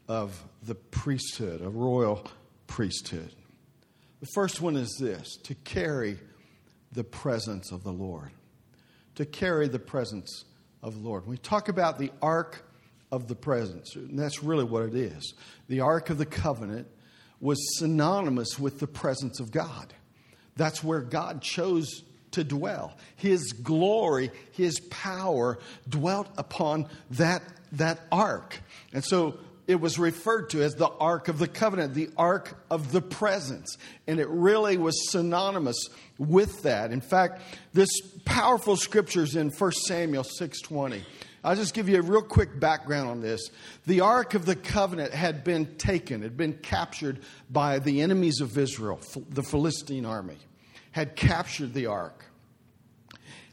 of 0.07 0.43
the 0.63 0.75
priesthood, 0.75 1.61
a 1.61 1.69
royal 1.69 2.25
priesthood. 2.67 3.33
The 4.19 4.27
first 4.33 4.59
one 4.59 4.75
is 4.75 4.97
this 4.99 5.37
to 5.43 5.55
carry 5.55 6.17
the 6.91 7.03
presence 7.03 7.71
of 7.71 7.83
the 7.83 7.93
Lord. 7.93 8.31
To 9.15 9.25
carry 9.25 9.67
the 9.67 9.79
presence 9.79 10.45
of 10.81 10.95
the 10.95 11.07
Lord. 11.07 11.23
When 11.23 11.31
we 11.31 11.37
talk 11.37 11.69
about 11.69 11.99
the 11.99 12.11
ark 12.21 12.68
of 13.11 13.27
the 13.27 13.35
presence. 13.35 13.95
And 13.95 14.17
that's 14.17 14.43
really 14.43 14.63
what 14.63 14.83
it 14.83 14.95
is. 14.95 15.33
The 15.67 15.81
Ark 15.81 16.09
of 16.09 16.17
the 16.17 16.25
Covenant 16.25 16.87
was 17.39 17.57
synonymous 17.77 18.59
with 18.59 18.79
the 18.79 18.87
presence 18.87 19.39
of 19.39 19.51
God. 19.51 19.93
That's 20.55 20.83
where 20.83 21.01
God 21.01 21.41
chose 21.41 22.03
to 22.31 22.43
dwell. 22.43 22.97
His 23.15 23.53
glory, 23.53 24.31
His 24.51 24.79
power 24.89 25.57
dwelt 25.87 26.27
upon 26.37 26.87
that, 27.11 27.41
that 27.73 27.99
ark. 28.11 28.59
And 28.93 29.03
so 29.03 29.39
it 29.67 29.79
was 29.79 29.99
referred 29.99 30.49
to 30.49 30.63
as 30.63 30.75
the 30.75 30.89
Ark 30.89 31.27
of 31.27 31.37
the 31.37 31.47
Covenant, 31.47 31.93
the 31.93 32.09
Ark 32.17 32.57
of 32.69 32.91
the 32.91 33.01
Presence. 33.01 33.77
And 34.07 34.19
it 34.19 34.27
really 34.27 34.77
was 34.77 35.11
synonymous 35.11 35.77
with 36.17 36.63
that. 36.63 36.91
In 36.91 37.01
fact, 37.01 37.41
this 37.73 37.89
powerful 38.25 38.75
scripture 38.75 39.23
is 39.23 39.35
in 39.35 39.49
1 39.51 39.71
Samuel 39.71 40.23
620 40.23 41.05
I'll 41.43 41.55
just 41.55 41.74
give 41.74 41.88
you 41.88 42.00
a 42.00 42.01
real 42.01 42.22
quick 42.22 42.60
background 42.60 43.10
on 43.10 43.22
this. 43.22 43.50
The 43.86 44.01
Ark 44.01 44.34
of 44.34 44.46
the 44.46 44.55
Covenant 44.55 45.13
had 45.13 45.43
been 45.43 45.77
taken, 45.77 46.22
had 46.22 46.36
been 46.36 46.53
captured 46.53 47.19
by 47.50 47.79
the 47.79 48.01
enemies 48.01 48.41
of 48.41 48.58
Israel, 48.58 49.00
the 49.29 49.43
Philistine 49.43 50.05
army, 50.05 50.38
had 50.91 51.15
captured 51.15 51.74
the 51.74 51.86
Ark. 51.86 52.25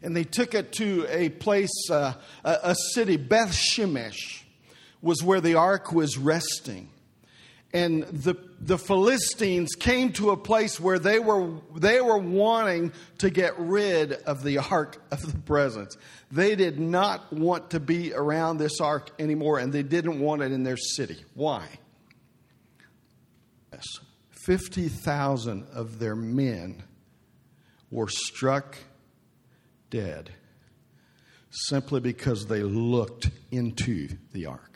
And 0.03 0.17
they 0.17 0.25
took 0.25 0.55
it 0.55 0.73
to 0.75 1.07
a 1.09 1.29
place, 1.29 1.91
uh, 1.91 2.15
a, 2.45 2.59
a 2.63 2.75
city, 2.95 3.17
Beth 3.17 3.53
Shemesh, 3.53 4.43
was 5.01 5.23
where 5.23 5.41
the 5.41 5.55
Ark 5.55 5.93
was 5.93 6.19
resting 6.19 6.89
and 7.77 8.05
the, 8.05 8.37
the 8.59 8.79
Philistines 8.79 9.75
came 9.75 10.11
to 10.15 10.31
a 10.31 10.37
place 10.37 10.81
where 10.81 10.99
they 10.99 11.19
were, 11.19 11.61
they 11.75 12.01
were 12.01 12.17
wanting 12.17 12.91
to 13.19 13.29
get 13.29 13.53
rid 13.59 14.13
of 14.13 14.43
the 14.43 14.57
ark 14.57 14.97
of 15.11 15.31
the 15.31 15.39
presence. 15.41 15.99
They 16.33 16.57
did 16.57 16.81
not 16.81 17.31
want 17.31 17.73
to 17.73 17.81
be 17.81 18.15
around 18.15 18.57
this 18.57 18.81
ark 18.81 19.11
anymore, 19.19 19.59
and 19.59 19.75
they 19.75 19.83
didn't 19.83 20.21
want 20.21 20.41
it 20.41 20.53
in 20.53 20.63
their 20.63 20.79
city. 20.79 21.23
Why? 21.35 21.69
Yes. 23.71 23.85
50,000 24.31 25.67
of 25.75 25.99
their 25.99 26.17
men 26.17 26.83
were 27.91 28.09
struck 28.09 28.79
dead 29.91 30.31
simply 31.51 32.01
because 32.01 32.47
they 32.47 32.63
looked 32.63 33.29
into 33.51 34.09
the 34.33 34.47
ark. 34.47 34.76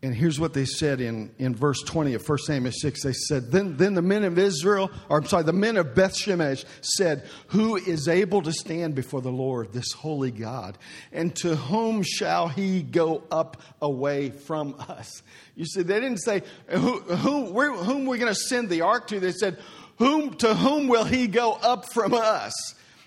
And 0.00 0.14
here's 0.14 0.38
what 0.38 0.54
they 0.54 0.64
said 0.64 1.00
in, 1.00 1.32
in 1.38 1.56
verse 1.56 1.82
20 1.82 2.14
of 2.14 2.28
1 2.28 2.38
Samuel 2.38 2.70
6. 2.72 3.02
They 3.02 3.12
said, 3.12 3.50
then, 3.50 3.76
then 3.76 3.94
the 3.94 4.02
men 4.02 4.22
of 4.22 4.38
Israel, 4.38 4.92
or 5.08 5.18
I'm 5.18 5.26
sorry, 5.26 5.42
the 5.42 5.52
men 5.52 5.76
of 5.76 5.96
Beth 5.96 6.14
Shemesh 6.14 6.64
said, 6.82 7.24
Who 7.48 7.74
is 7.74 8.06
able 8.06 8.42
to 8.42 8.52
stand 8.52 8.94
before 8.94 9.20
the 9.22 9.32
Lord, 9.32 9.72
this 9.72 9.92
holy 9.92 10.30
God? 10.30 10.78
And 11.10 11.34
to 11.36 11.56
whom 11.56 12.04
shall 12.04 12.46
he 12.46 12.80
go 12.80 13.24
up 13.32 13.60
away 13.82 14.30
from 14.30 14.76
us? 14.88 15.22
You 15.56 15.64
see, 15.64 15.82
they 15.82 15.98
didn't 15.98 16.18
say, 16.18 16.42
Who, 16.68 17.00
who, 17.00 17.50
where, 17.50 17.72
whom 17.72 18.06
we're 18.06 18.18
going 18.18 18.32
to 18.32 18.38
send 18.38 18.68
the 18.68 18.82
ark 18.82 19.08
to. 19.08 19.18
They 19.18 19.32
said, 19.32 19.58
whom, 19.96 20.34
To 20.34 20.54
whom 20.54 20.86
will 20.86 21.04
he 21.04 21.26
go 21.26 21.54
up 21.54 21.92
from 21.92 22.14
us? 22.14 22.52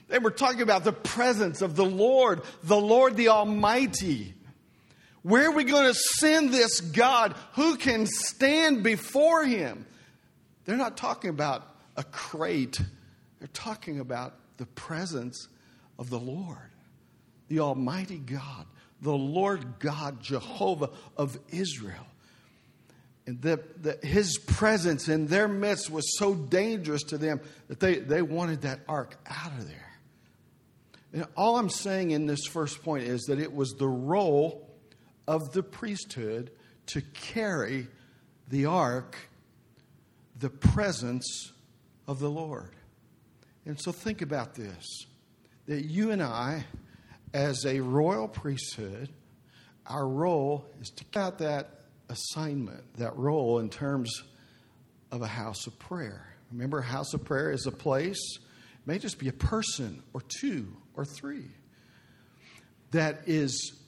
They 0.10 0.20
were 0.20 0.30
talking 0.30 0.62
about 0.62 0.84
the 0.84 0.92
presence 0.92 1.62
of 1.62 1.78
the 1.78 1.86
Lord, 1.86 2.42
the 2.64 2.76
Lord 2.76 3.16
the 3.16 3.30
Almighty. 3.30 4.34
Where 5.24 5.50
are 5.50 5.52
we 5.52 5.64
going 5.64 5.92
to 5.92 5.94
send 5.94 6.52
this 6.52 6.82
God? 6.82 7.36
Who 7.54 7.76
can 7.76 8.08
stand 8.08 8.84
before 8.84 9.46
him? 9.46 9.86
They're 10.66 10.78
not 10.78 10.98
talking 10.98 11.30
about 11.30 11.68
a 11.98 12.04
crate, 12.04 12.80
they're 13.40 13.50
talking 13.54 14.00
about 14.00 14.36
the 14.58 14.66
presence 14.66 15.48
of 16.00 16.10
the 16.10 16.20
Lord, 16.20 16.58
the 17.48 17.60
Almighty 17.60 18.18
God, 18.18 18.66
the 19.02 19.12
Lord 19.12 19.80
God, 19.80 20.22
Jehovah 20.22 20.90
of 21.18 21.38
Israel. 21.50 22.08
And 23.28 23.42
the, 23.42 23.62
the, 23.80 24.00
his 24.06 24.38
presence 24.40 25.08
in 25.08 25.28
their 25.28 25.48
midst 25.48 25.92
was 25.92 26.18
so 26.18 26.34
dangerous 26.34 27.04
to 27.04 27.18
them 27.18 27.40
that 27.68 27.80
they, 27.80 28.00
they 28.00 28.22
wanted 28.22 28.62
that 28.62 28.80
ark 28.88 29.16
out 29.28 29.52
of 29.52 29.68
there. 29.68 29.92
And 31.14 31.26
all 31.36 31.58
I'm 31.58 31.70
saying 31.70 32.12
in 32.12 32.26
this 32.26 32.46
first 32.46 32.82
point 32.84 33.04
is 33.04 33.24
that 33.24 33.40
it 33.40 33.54
was 33.54 33.74
the 33.74 33.88
role 33.88 34.71
of 35.28 35.54
the 35.54 35.64
priesthood 35.64 36.52
to 36.88 37.02
carry 37.02 37.88
the 38.48 38.66
ark, 38.66 39.16
the 40.38 40.50
presence 40.50 41.54
of 42.08 42.20
the 42.20 42.30
Lord. 42.30 42.76
And 43.66 43.80
so 43.80 43.92
think 43.92 44.22
about 44.22 44.56
this 44.56 45.06
that 45.68 45.86
you 45.86 46.12
and 46.12 46.22
I, 46.22 46.66
as 47.34 47.66
a 47.66 47.80
royal 47.80 48.28
priesthood, 48.28 49.10
our 49.86 50.08
role 50.08 50.66
is 50.82 50.90
to 50.90 51.20
out 51.20 51.38
that 51.38 51.82
assignment, 52.10 52.84
that 52.98 53.16
role 53.16 53.60
in 53.60 53.70
terms 53.70 54.12
of 55.12 55.22
a 55.22 55.28
house 55.28 55.68
of 55.68 55.78
prayer. 55.80 56.36
Remember, 56.52 56.80
a 56.80 56.84
house 56.84 57.14
of 57.14 57.24
prayer 57.24 57.52
is 57.52 57.66
a 57.68 57.72
place, 57.72 58.20
it 58.38 58.88
may 58.88 59.00
just 59.00 59.20
be 59.20 59.30
a 59.30 59.34
person 59.34 60.04
or 60.14 60.22
two 60.22 60.76
or 60.94 61.06
three, 61.06 61.46
that 62.92 63.22
is 63.28 63.81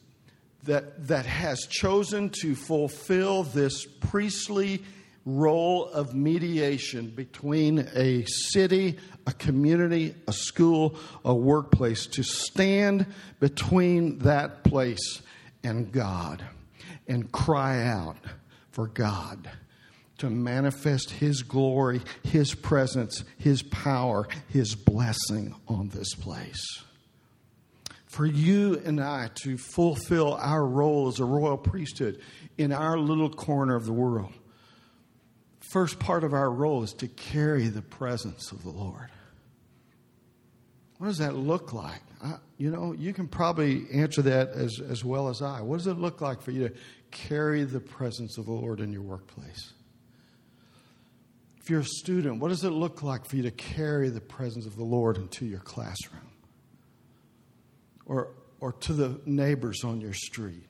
that, 0.64 1.08
that 1.08 1.26
has 1.26 1.62
chosen 1.68 2.30
to 2.42 2.56
fulfill 2.56 3.44
this 3.44 3.86
priestly 3.86 4.82
role 5.26 5.88
of 5.88 6.14
mediation 6.14 7.08
between 7.08 7.88
a 7.96 8.26
city, 8.26 8.98
a 9.26 9.34
community, 9.34 10.16
a 10.28 10.34
school, 10.34 10.96
a 11.24 11.34
workplace, 11.34 12.08
to 12.08 12.24
stand 12.24 13.06
between 13.40 14.20
that 14.20 14.64
place 14.64 15.22
and 15.64 15.92
God 15.92 16.44
and 17.08 17.32
cry 17.32 17.84
out 17.84 18.18
for 18.72 18.88
God 18.88 19.50
to 20.18 20.30
manifest 20.30 21.10
His 21.12 21.42
glory, 21.42 22.02
His 22.24 22.54
presence, 22.54 23.24
His 23.38 23.62
power, 23.64 24.28
His 24.50 24.76
blessing 24.76 25.56
on 25.68 25.90
this 25.90 26.14
place 26.16 26.84
for 28.14 28.28
you 28.28 28.80
and 28.86 29.02
I 29.02 29.32
to 29.44 29.58
fulfill 29.58 30.36
our 30.36 30.64
role 30.64 31.08
as 31.08 31.20
a 31.20 31.26
royal 31.26 31.58
priesthood 31.58 32.22
in 32.60 32.72
our 32.72 32.96
little 32.96 33.32
corner 33.32 33.76
of 33.76 33.88
the 33.88 33.94
world. 33.94 34.32
First 35.72 35.98
part 35.98 36.24
of 36.24 36.32
our 36.32 36.52
role 36.52 36.84
is 36.84 36.94
to 36.94 37.08
carry 37.08 37.70
the 37.70 37.82
presence 37.82 38.52
of 38.52 38.62
the 38.62 38.70
Lord. 38.70 39.10
What 41.00 41.08
does 41.08 41.18
that 41.18 41.34
look 41.34 41.74
like? 41.74 42.02
I, 42.24 42.36
you 42.60 42.70
know, 42.70 42.94
you 42.94 43.14
can 43.14 43.28
probably 43.28 43.88
answer 43.92 44.22
that 44.22 44.50
as, 44.50 44.80
as 44.80 45.04
well 45.04 45.28
as 45.28 45.42
I. 45.42 45.62
What 45.62 45.78
does 45.78 45.88
it 45.88 45.98
look 45.98 46.22
like 46.22 46.44
for 46.44 46.52
you 46.52 46.70
to 46.70 46.76
carry 47.10 47.64
the 47.64 47.80
presence 47.80 48.38
of 48.38 48.46
the 48.46 48.52
Lord 48.52 48.80
in 48.80 48.94
your 48.94 49.02
workplace? 49.02 49.74
If 51.60 51.72
you're 51.72 51.80
a 51.80 51.84
student, 51.84 52.40
what 52.40 52.50
does 52.50 52.64
it 52.64 52.70
look 52.70 53.02
like 53.02 53.26
for 53.26 53.38
you 53.38 53.44
to 53.44 53.52
carry 53.52 54.10
the 54.10 54.22
presence 54.22 54.68
of 54.68 54.76
the 54.76 54.84
Lord 54.84 55.18
into 55.18 55.48
your 55.48 55.62
classroom? 55.62 56.33
Or, 58.06 58.30
or 58.60 58.74
to 58.74 58.94
the 58.94 59.22
neighbors 59.26 59.84
on 59.84 60.02
your 60.02 60.14
street? 60.14 60.66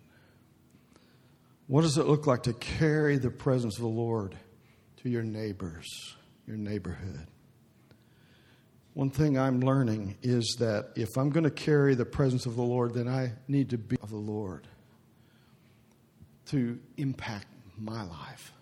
What 1.68 1.82
does 1.82 1.98
it 1.98 2.06
look 2.06 2.28
like 2.28 2.44
to 2.44 2.54
carry 2.54 3.18
the 3.18 3.32
presence 3.32 3.78
of 3.78 3.82
the 3.84 3.88
Lord 3.88 4.36
to 4.98 5.10
your 5.10 5.24
neighbors, 5.24 6.16
your 6.46 6.58
neighborhood? 6.58 7.28
One 8.94 9.10
thing 9.10 9.40
I'm 9.40 9.60
learning 9.60 10.18
is 10.22 10.58
that 10.60 10.92
if 10.96 11.10
I'm 11.18 11.30
going 11.30 11.46
to 11.46 11.52
carry 11.52 11.96
the 11.96 12.06
presence 12.06 12.46
of 12.46 12.56
the 12.56 12.62
Lord, 12.62 12.94
then 12.94 13.08
I 13.08 13.34
need 13.48 13.72
to 13.72 13.78
be 13.78 13.98
of 14.04 14.12
the 14.12 14.18
Lord 14.18 14.68
to 16.48 16.78
impact 16.98 17.48
my 17.78 18.04
life. 18.04 18.54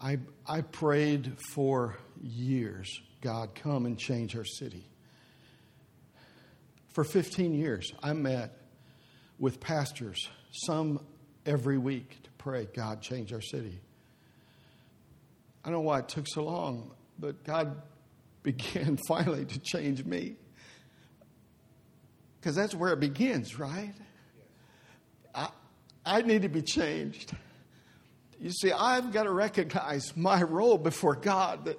I, 0.00 0.18
I 0.46 0.60
prayed 0.60 1.36
for 1.52 1.96
years 2.22 3.00
God, 3.20 3.56
come 3.56 3.84
and 3.86 3.98
change 3.98 4.36
our 4.36 4.44
city. 4.44 4.87
For 6.98 7.04
15 7.04 7.54
years, 7.54 7.92
I 8.02 8.12
met 8.12 8.58
with 9.38 9.60
pastors, 9.60 10.28
some 10.50 11.06
every 11.46 11.78
week, 11.78 12.20
to 12.24 12.30
pray, 12.38 12.66
God, 12.74 13.02
change 13.02 13.32
our 13.32 13.40
city. 13.40 13.78
I 15.64 15.68
don't 15.68 15.74
know 15.74 15.80
why 15.82 16.00
it 16.00 16.08
took 16.08 16.26
so 16.26 16.42
long, 16.42 16.90
but 17.16 17.44
God 17.44 17.80
began 18.42 18.96
finally 19.06 19.44
to 19.44 19.60
change 19.60 20.04
me. 20.04 20.34
Because 22.40 22.56
that's 22.56 22.74
where 22.74 22.92
it 22.92 22.98
begins, 22.98 23.60
right? 23.60 23.94
I, 25.32 25.50
I 26.04 26.22
need 26.22 26.42
to 26.42 26.48
be 26.48 26.62
changed. 26.62 27.30
You 28.40 28.50
see, 28.50 28.72
I've 28.72 29.12
got 29.12 29.22
to 29.22 29.30
recognize 29.30 30.16
my 30.16 30.42
role 30.42 30.78
before 30.78 31.14
God 31.14 31.66
that 31.66 31.78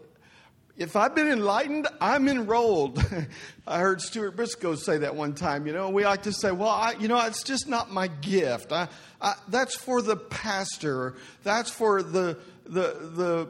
if 0.80 0.96
I've 0.96 1.14
been 1.14 1.28
enlightened, 1.28 1.88
I'm 2.00 2.30
enrolled. 2.30 3.04
I 3.68 3.80
heard 3.80 4.02
Stuart 4.02 4.38
Briscoe 4.38 4.76
say 4.76 5.00
that 5.00 5.14
one 5.14 5.36
time. 5.36 5.68
You 5.68 5.74
know, 5.74 5.90
we 5.90 6.06
like 6.06 6.24
to 6.24 6.32
say, 6.32 6.52
well, 6.52 6.70
I, 6.70 6.94
you 6.94 7.10
know, 7.10 7.20
it's 7.26 7.44
just 7.44 7.68
not 7.68 7.92
my 7.92 8.08
gift. 8.08 8.72
I, 8.72 8.88
I, 9.22 9.34
that's 9.50 9.76
for 9.76 10.02
the 10.02 10.16
pastor. 10.16 11.16
That's 11.44 11.70
for 11.70 12.02
the, 12.02 12.40
the, 12.66 12.98
the 13.14 13.50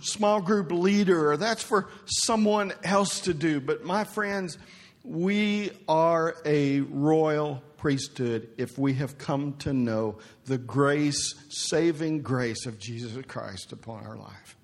small 0.00 0.42
group 0.42 0.72
leader. 0.72 1.30
Or 1.30 1.36
that's 1.36 1.62
for 1.62 1.88
someone 2.06 2.72
else 2.82 3.20
to 3.20 3.34
do. 3.34 3.60
But 3.60 3.84
my 3.84 4.02
friends, 4.02 4.58
we 5.04 5.70
are 5.88 6.34
a 6.44 6.80
royal 6.80 7.62
priesthood 7.76 8.48
if 8.58 8.76
we 8.78 8.94
have 8.94 9.16
come 9.16 9.52
to 9.58 9.72
know 9.72 10.18
the 10.46 10.58
grace, 10.58 11.36
saving 11.50 12.22
grace 12.22 12.66
of 12.66 12.80
Jesus 12.80 13.16
Christ 13.28 13.70
upon 13.70 14.04
our 14.04 14.16
life. 14.16 14.56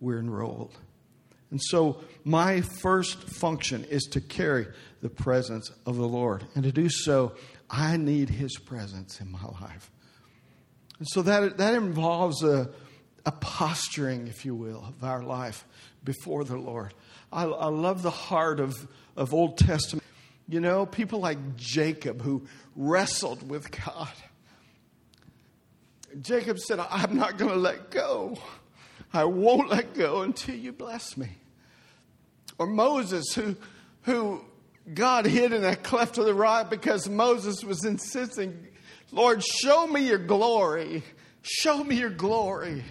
We're 0.00 0.18
enrolled. 0.18 0.76
And 1.50 1.60
so, 1.62 2.00
my 2.24 2.60
first 2.60 3.24
function 3.24 3.84
is 3.84 4.02
to 4.12 4.20
carry 4.20 4.66
the 5.00 5.08
presence 5.08 5.70
of 5.86 5.96
the 5.96 6.06
Lord. 6.06 6.44
And 6.54 6.64
to 6.64 6.72
do 6.72 6.90
so, 6.90 7.32
I 7.70 7.96
need 7.96 8.28
His 8.28 8.56
presence 8.58 9.20
in 9.20 9.30
my 9.30 9.44
life. 9.60 9.90
And 10.98 11.08
so, 11.08 11.22
that, 11.22 11.56
that 11.56 11.74
involves 11.74 12.42
a, 12.42 12.70
a 13.24 13.32
posturing, 13.32 14.28
if 14.28 14.44
you 14.44 14.54
will, 14.54 14.84
of 14.88 15.02
our 15.02 15.22
life 15.22 15.64
before 16.04 16.44
the 16.44 16.56
Lord. 16.56 16.92
I, 17.32 17.44
I 17.44 17.68
love 17.68 18.02
the 18.02 18.10
heart 18.10 18.60
of, 18.60 18.86
of 19.16 19.32
Old 19.32 19.56
Testament. 19.56 20.04
You 20.48 20.60
know, 20.60 20.86
people 20.86 21.20
like 21.20 21.56
Jacob 21.56 22.22
who 22.22 22.46
wrestled 22.76 23.48
with 23.48 23.70
God. 23.70 24.12
Jacob 26.22 26.58
said, 26.58 26.78
I'm 26.78 27.16
not 27.16 27.36
going 27.36 27.50
to 27.50 27.58
let 27.58 27.90
go. 27.90 28.38
I 29.12 29.24
won't 29.24 29.70
let 29.70 29.94
go 29.94 30.22
until 30.22 30.54
you 30.54 30.72
bless 30.72 31.16
me. 31.16 31.28
Or 32.58 32.66
Moses, 32.66 33.32
who, 33.34 33.56
who 34.02 34.44
God 34.92 35.26
hid 35.26 35.52
in 35.52 35.64
a 35.64 35.76
cleft 35.76 36.18
of 36.18 36.26
the 36.26 36.34
rock 36.34 36.70
because 36.70 37.08
Moses 37.08 37.62
was 37.64 37.84
insisting, 37.84 38.66
Lord, 39.12 39.42
show 39.44 39.86
me 39.86 40.06
your 40.06 40.18
glory. 40.18 41.02
Show 41.42 41.82
me 41.82 41.96
your 41.96 42.10
glory. 42.10 42.84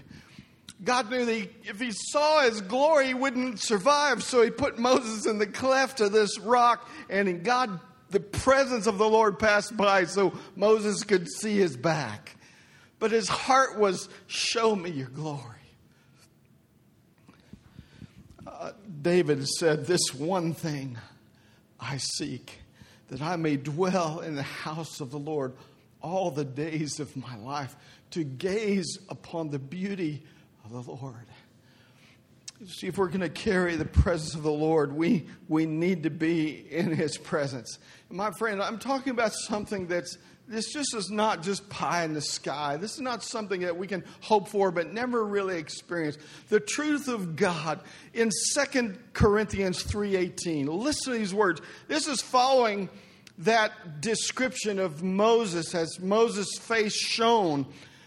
God 0.83 1.09
knew 1.09 1.25
that 1.25 1.33
he, 1.33 1.49
if 1.63 1.79
he 1.79 1.91
saw 1.91 2.43
his 2.43 2.61
glory, 2.61 3.07
he 3.07 3.13
wouldn't 3.13 3.59
survive. 3.59 4.23
So 4.23 4.43
he 4.43 4.51
put 4.51 4.77
Moses 4.77 5.25
in 5.25 5.39
the 5.39 5.47
cleft 5.47 6.01
of 6.01 6.11
this 6.11 6.39
rock, 6.39 6.87
and 7.09 7.43
God, 7.43 7.79
the 8.09 8.19
presence 8.19 8.87
of 8.87 8.97
the 8.97 9.09
Lord 9.09 9.39
passed 9.39 9.75
by 9.75 10.05
so 10.05 10.33
Moses 10.55 11.03
could 11.03 11.27
see 11.27 11.57
his 11.57 11.75
back. 11.75 12.35
But 12.99 13.11
his 13.11 13.27
heart 13.27 13.77
was, 13.77 14.09
Show 14.27 14.75
me 14.75 14.91
your 14.91 15.09
glory. 15.09 15.56
David 19.01 19.47
said, 19.47 19.85
This 19.85 20.13
one 20.13 20.53
thing 20.53 20.97
I 21.79 21.97
seek, 21.97 22.59
that 23.09 23.21
I 23.21 23.35
may 23.35 23.57
dwell 23.57 24.19
in 24.19 24.35
the 24.35 24.43
house 24.43 24.99
of 24.99 25.11
the 25.11 25.19
Lord 25.19 25.53
all 26.01 26.31
the 26.31 26.45
days 26.45 26.99
of 26.99 27.15
my 27.15 27.35
life, 27.37 27.75
to 28.11 28.23
gaze 28.23 28.99
upon 29.09 29.49
the 29.49 29.59
beauty 29.59 30.23
of 30.63 30.71
the 30.71 30.91
Lord. 30.91 31.25
See, 32.65 32.87
if 32.87 32.97
we're 32.97 33.07
going 33.07 33.19
to 33.21 33.29
carry 33.29 33.75
the 33.75 33.85
presence 33.85 34.33
of 34.33 34.41
the 34.41 34.51
Lord, 34.51 34.91
we, 34.91 35.27
we 35.47 35.65
need 35.65 36.03
to 36.03 36.09
be 36.09 36.65
in 36.71 36.91
His 36.91 37.17
presence. 37.17 37.77
My 38.09 38.31
friend, 38.31 38.61
I'm 38.61 38.79
talking 38.79 39.11
about 39.11 39.33
something 39.33 39.87
that's 39.87 40.17
this 40.47 40.71
just 40.71 40.95
is 40.95 41.09
not 41.09 41.43
just 41.43 41.67
pie 41.69 42.05
in 42.05 42.13
the 42.13 42.21
sky. 42.21 42.77
This 42.77 42.93
is 42.93 43.01
not 43.01 43.21
something 43.21 43.61
that 43.61 43.77
we 43.77 43.87
can 43.87 44.03
hope 44.21 44.47
for 44.47 44.71
but 44.71 44.93
never 44.93 45.25
really 45.25 45.57
experience. 45.57 46.17
The 46.49 46.59
truth 46.59 47.07
of 47.07 47.35
God 47.35 47.81
in 48.13 48.29
2 48.53 48.95
Corinthians 49.13 49.83
3:18. 49.83 50.67
Listen 50.67 51.13
to 51.13 51.19
these 51.19 51.33
words. 51.33 51.61
This 51.87 52.07
is 52.07 52.21
following 52.21 52.89
that 53.39 54.01
description 54.01 54.79
of 54.79 55.03
Moses 55.03 55.75
as 55.75 55.99
Moses' 55.99 56.57
face 56.57 56.95
shone 56.95 57.65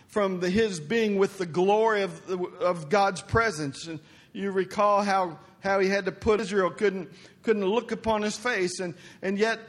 from 0.08 0.40
the, 0.40 0.50
his 0.50 0.80
being 0.80 1.18
with 1.18 1.38
the 1.38 1.46
glory 1.46 2.02
of, 2.02 2.30
of 2.60 2.88
God's 2.88 3.22
presence. 3.22 3.86
And 3.86 4.00
you 4.32 4.50
recall 4.50 5.02
how, 5.02 5.38
how 5.60 5.78
he 5.78 5.88
had 5.88 6.06
to 6.06 6.12
put 6.12 6.40
Israel 6.40 6.70
couldn't, 6.70 7.10
couldn't 7.42 7.64
look 7.64 7.92
upon 7.92 8.22
his 8.22 8.36
face. 8.36 8.80
And, 8.80 8.94
and 9.22 9.38
yet 9.38 9.60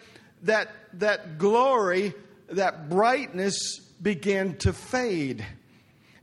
that, 0.44 0.70
that 0.94 1.38
glory 1.38 2.16
that 2.52 2.90
brightness 2.90 3.80
began 4.02 4.56
to 4.58 4.74
fade. 4.74 5.46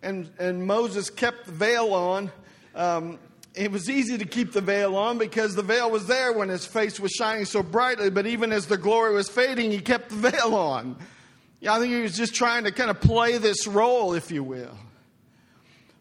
And, 0.02 0.30
and 0.38 0.66
Moses 0.66 1.10
kept 1.10 1.46
the 1.46 1.52
veil 1.52 1.92
on. 1.94 2.30
Um, 2.74 3.18
it 3.54 3.72
was 3.72 3.90
easy 3.90 4.18
to 4.18 4.24
keep 4.24 4.52
the 4.52 4.60
veil 4.60 4.96
on 4.96 5.18
because 5.18 5.54
the 5.54 5.62
veil 5.62 5.90
was 5.90 6.06
there 6.06 6.32
when 6.32 6.48
his 6.48 6.64
face 6.64 7.00
was 7.00 7.10
shining 7.12 7.44
so 7.44 7.62
brightly, 7.62 8.10
but 8.10 8.26
even 8.26 8.52
as 8.52 8.66
the 8.66 8.78
glory 8.78 9.14
was 9.14 9.28
fading, 9.28 9.70
he 9.70 9.80
kept 9.80 10.10
the 10.10 10.16
veil 10.30 10.54
on. 10.54 10.96
Yeah, 11.60 11.74
I 11.74 11.80
think 11.80 11.92
he 11.92 12.00
was 12.00 12.16
just 12.16 12.34
trying 12.34 12.64
to 12.64 12.72
kind 12.72 12.90
of 12.90 13.00
play 13.00 13.38
this 13.38 13.66
role, 13.66 14.14
if 14.14 14.30
you 14.30 14.44
will. 14.44 14.76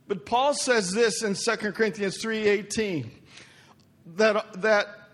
But 0.08 0.26
Paul 0.26 0.54
says 0.54 0.92
this 0.92 1.24
in 1.24 1.34
2 1.36 1.72
Corinthians 1.74 2.24
3:18 2.24 3.10
that 4.16 4.62
that 4.62 5.07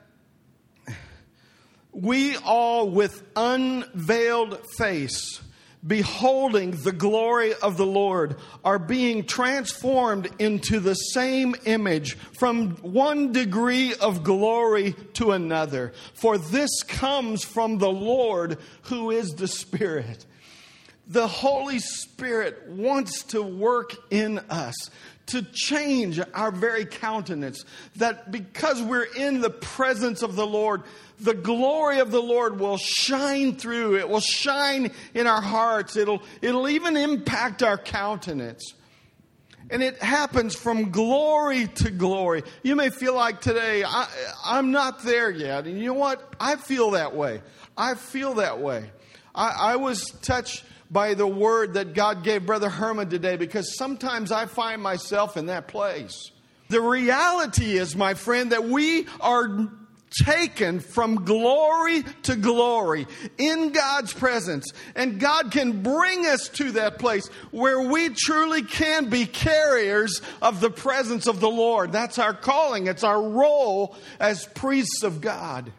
we 1.94 2.36
all 2.38 2.90
with 2.90 3.24
unveiled 3.36 4.60
face, 4.78 5.42
beholding 5.86 6.72
the 6.72 6.92
glory 6.92 7.54
of 7.62 7.78
the 7.78 7.86
Lord, 7.86 8.38
are 8.64 8.80
being 8.80 9.26
transformed 9.26 10.30
into 10.40 10.80
the 10.80 10.96
same 10.96 11.56
image 11.66 12.16
from 12.16 12.72
one 12.78 13.32
degree 13.32 13.94
of 13.96 14.24
glory 14.24 14.96
to 15.14 15.32
another. 15.32 15.94
For 16.14 16.38
this 16.38 16.84
comes 16.84 17.44
from 17.44 17.78
the 17.78 17.92
Lord 17.92 18.58
who 18.84 19.12
is 19.12 19.36
the 19.36 19.48
Spirit. 19.48 20.26
The 21.06 21.28
Holy 21.28 21.80
Spirit 21.80 22.70
wants 22.70 23.24
to 23.26 23.44
work 23.44 23.94
in 24.10 24.40
us 24.50 24.90
to 25.26 25.42
change 25.42 26.20
our 26.34 26.52
very 26.52 26.86
countenance. 26.86 27.66
That 27.98 28.32
because 28.32 28.82
we're 28.82 29.04
in 29.04 29.42
the 29.42 29.50
presence 29.50 30.22
of 30.22 30.36
the 30.36 30.48
Lord, 30.48 30.84
the 31.24 31.34
glory 31.34 32.00
of 32.00 32.12
the 32.12 32.22
Lord 32.22 32.60
will 32.60 32.78
shine 32.78 33.56
through. 33.56 33.98
It 33.98 34.08
will 34.08 34.20
shine 34.20 34.92
in 35.14 35.28
our 35.28 35.42
hearts. 35.42 35.96
It'll, 35.96 36.22
it'll 36.42 36.70
even 36.70 36.98
impact 36.98 37.64
our 37.64 37.78
countenance. 37.78 38.74
And 39.70 39.82
it 39.82 40.02
happens 40.04 40.56
from 40.56 40.92
glory 40.92 41.68
to 41.68 41.90
glory. 41.90 42.44
You 42.62 42.76
may 42.76 42.90
feel 42.90 43.16
like 43.16 43.42
today, 43.42 43.84
I, 43.84 44.08
I'm 44.46 44.72
not 44.72 45.04
there 45.04 45.32
yet. 45.32 45.66
And 45.66 45.80
you 45.80 45.88
know 45.88 45.94
what? 45.94 46.36
I 46.40 46.58
feel 46.58 46.92
that 46.92 47.16
way. 47.16 47.42
I 47.78 47.96
feel 47.96 48.36
that 48.36 48.60
way. 48.60 48.92
I, 49.34 49.50
I 49.50 49.76
was 49.78 50.04
touched 50.22 50.64
by 50.92 51.16
the 51.16 51.26
word 51.26 51.74
that 51.74 51.94
God 51.94 52.24
gave 52.24 52.46
Brother 52.46 52.70
Herman 52.70 53.10
today 53.10 53.36
because 53.36 53.76
sometimes 53.76 54.32
I 54.32 54.46
find 54.46 54.82
myself 54.82 55.38
in 55.38 55.48
that 55.48 55.68
place. 55.68 56.30
The 56.70 56.82
reality 56.82 57.78
is, 57.78 57.96
my 57.96 58.14
friend, 58.14 58.52
that 58.52 58.66
we 58.66 59.08
are 59.20 59.70
taken 60.14 60.80
from 60.80 61.26
glory 61.26 62.04
to 62.24 62.36
glory 62.36 63.08
in 63.38 63.72
God's 63.72 64.14
presence. 64.14 64.72
And 64.96 65.20
God 65.20 65.52
can 65.52 65.82
bring 65.82 66.26
us 66.26 66.50
to 66.50 66.72
that 66.74 67.00
place 67.00 67.28
where 67.52 67.82
we 67.82 68.10
truly 68.10 68.64
can 68.64 69.10
be 69.10 69.26
carriers 69.26 70.22
of 70.42 70.62
the 70.62 70.70
presence 70.70 71.28
of 71.28 71.40
the 71.40 71.50
Lord. 71.50 71.92
That's 71.92 72.20
our 72.20 72.34
calling, 72.34 72.88
it's 72.88 73.04
our 73.04 73.22
role 73.22 73.96
as 74.20 74.46
priests 74.46 75.04
of 75.04 75.22
God. 75.22 75.72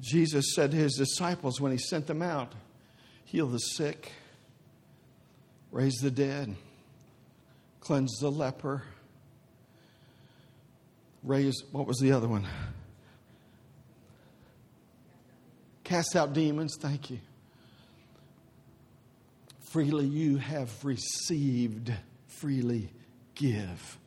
Jesus 0.00 0.54
said 0.54 0.72
to 0.72 0.76
his 0.76 0.96
disciples 0.96 1.60
when 1.60 1.72
he 1.72 1.78
sent 1.78 2.06
them 2.06 2.20
out, 2.20 2.52
Heal 3.24 3.46
the 3.46 3.58
sick, 3.58 4.12
raise 5.72 5.94
the 5.94 6.10
dead, 6.10 6.54
cleanse 7.80 8.18
the 8.20 8.30
leper 8.30 8.82
raise, 11.24 11.64
what 11.72 11.86
was 11.86 11.98
the 11.98 12.12
other 12.12 12.28
one? 12.28 12.46
Cast 15.82 16.14
out 16.14 16.32
demons, 16.32 16.76
thank 16.78 17.10
you. 17.10 17.18
Freely 19.60 20.06
you 20.06 20.36
have 20.36 20.84
received, 20.84 21.92
freely 22.28 22.90
give. 23.34 23.98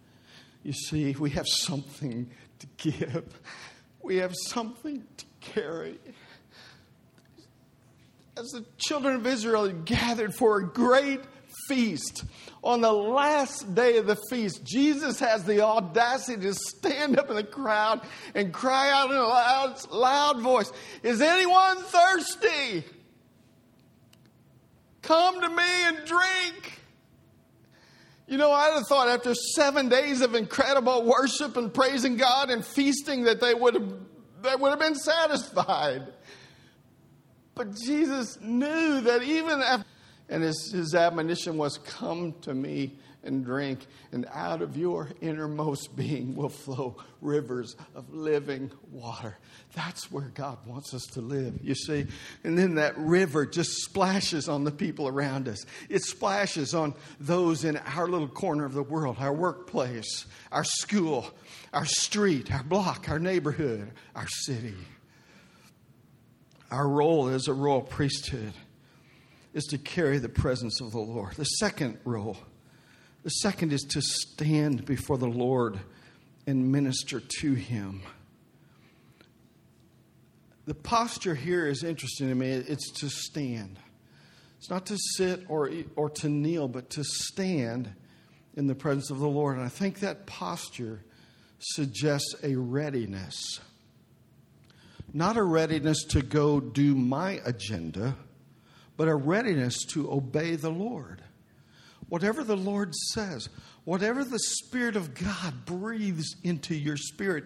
You 0.64 0.74
see, 0.74 1.16
we 1.20 1.32
have 1.32 1.48
something 1.48 2.30
to 2.60 2.68
give, 2.78 3.40
we 4.02 4.18
have 4.18 4.34
something 4.48 5.04
to 5.18 5.26
carry. 5.42 6.00
As 8.38 8.48
the 8.52 8.66
children 8.78 9.16
of 9.16 9.26
Israel 9.26 9.70
gathered 9.72 10.34
for 10.34 10.60
a 10.60 10.68
great 10.68 11.22
feast, 11.68 12.24
on 12.64 12.82
the 12.82 12.92
last 12.92 13.74
day 13.76 13.98
of 13.98 14.08
the 14.08 14.18
feast, 14.30 14.64
Jesus 14.64 15.20
has 15.20 15.44
the 15.44 15.62
audacity 15.62 16.42
to 16.42 16.54
stand 16.54 17.18
up 17.18 17.30
in 17.30 17.36
the 17.36 17.44
crowd 17.44 18.02
and 18.36 18.54
cry 18.54 18.90
out 18.90 19.12
in 19.12 19.18
a 19.18 19.24
loud, 19.24 19.92
loud 19.92 20.42
voice 20.42 20.72
Is 21.04 21.22
anyone 21.22 21.78
thirsty? 21.78 22.84
Come 25.02 25.40
to 25.40 25.50
me 25.50 25.64
and 25.84 25.98
drink. 26.06 26.82
You 28.28 28.38
know, 28.38 28.52
I'd 28.52 28.74
have 28.74 28.88
thought 28.88 29.08
after 29.08 29.34
seven 29.34 29.88
days 29.88 30.20
of 30.20 30.36
incredible 30.36 31.04
worship 31.04 31.56
and 31.56 31.74
praising 31.74 32.18
God 32.18 32.50
and 32.50 32.66
feasting 32.66 33.24
that 33.24 33.40
they 33.40 33.54
would 33.54 33.76
have, 33.76 33.94
they 34.42 34.56
would 34.56 34.72
have 34.72 34.80
been 34.80 34.96
satisfied. 34.96 36.08
But 37.56 37.74
Jesus 37.78 38.38
knew 38.42 39.02
that 39.02 39.24
even 39.24 39.62
after 39.62 39.88
and 40.30 40.44
his, 40.44 40.72
his 40.72 40.96
admonition 40.96 41.58
was, 41.58 41.78
Come 41.78 42.34
to 42.42 42.54
me 42.54 42.98
and 43.24 43.44
drink, 43.44 43.86
and 44.12 44.26
out 44.34 44.62
of 44.62 44.78
your 44.78 45.10
innermost 45.22 45.96
being 45.96 46.36
will 46.36 46.50
flow 46.50 46.96
rivers 47.22 47.76
of 47.94 48.14
living 48.14 48.72
water. 48.92 49.38
That's 49.76 50.12
where 50.12 50.32
God 50.34 50.58
wants 50.66 50.94
us 50.94 51.04
to 51.14 51.22
live, 51.22 51.60
you 51.62 51.76
see. 51.76 52.08
And 52.44 52.58
then 52.58 52.76
that 52.76 52.98
river 52.98 53.46
just 53.46 53.72
splashes 53.84 54.48
on 54.48 54.64
the 54.64 54.72
people 54.72 55.08
around 55.08 55.48
us. 55.48 55.66
It 55.90 56.04
splashes 56.04 56.74
on 56.74 56.94
those 57.20 57.64
in 57.66 57.78
our 57.78 58.08
little 58.08 58.30
corner 58.30 58.66
of 58.66 58.74
the 58.74 58.84
world, 58.84 59.18
our 59.20 59.34
workplace, 59.34 60.26
our 60.52 60.64
school, 60.64 61.30
our 61.74 61.86
street, 61.86 62.52
our 62.52 62.64
block, 62.64 63.10
our 63.10 63.20
neighborhood, 63.20 63.92
our 64.16 64.28
city. 64.28 64.76
Our 66.70 66.88
role 66.88 67.30
as 67.30 67.48
a 67.48 67.54
royal 67.54 67.82
priesthood 67.82 68.54
is 69.54 69.66
to 69.66 69.78
carry 69.78 70.20
the 70.20 70.30
presence 70.30 70.82
of 70.82 70.92
the 70.92 71.00
Lord. 71.00 71.36
The 71.36 71.44
second 71.44 71.98
role, 72.06 72.38
the 73.24 73.30
second 73.30 73.74
is 73.74 73.82
to 73.90 74.02
stand 74.02 74.86
before 74.86 75.18
the 75.18 75.28
Lord 75.28 75.80
and 76.46 76.72
minister 76.72 77.20
to 77.40 77.54
Him. 77.54 78.02
The 80.66 80.76
posture 80.76 81.36
here 81.36 81.66
is 81.68 81.84
interesting 81.84 82.30
to 82.30 82.36
me. 82.36 82.50
It's 82.50 82.92
to 83.00 83.10
stand. 83.10 83.80
It's 84.58 84.70
not 84.70 84.86
to 84.88 84.98
sit 84.98 85.46
or, 85.48 85.72
or 85.96 86.10
to 86.10 86.30
kneel, 86.30 86.68
but 86.68 86.90
to 86.92 87.04
stand 87.04 87.90
in 88.56 88.68
the 88.68 88.76
presence 88.76 89.10
of 89.10 89.20
the 89.20 89.28
Lord. 89.28 89.58
And 89.58 89.66
I 89.66 89.70
think 89.70 90.00
that 90.00 90.26
posture 90.26 91.04
suggests 91.60 92.36
a 92.44 92.56
readiness. 92.56 93.60
Not 95.14 95.38
a 95.38 95.44
readiness 95.44 96.04
to 96.10 96.22
go 96.22 96.60
do 96.60 96.96
my 96.96 97.40
agenda 97.46 98.16
but 98.98 99.08
a 99.08 99.16
readiness 99.16 99.86
to 99.86 100.12
obey 100.12 100.56
the 100.56 100.72
Lord. 100.72 101.22
Whatever 102.10 102.44
the 102.44 102.58
Lord 102.58 102.96
says, 102.96 103.50
whatever 103.86 104.24
the 104.24 104.40
Spirit 104.40 104.96
of 104.96 105.14
God 105.14 105.66
breathes 105.66 106.36
into 106.44 106.76
your 106.76 106.98
spirit, 106.98 107.46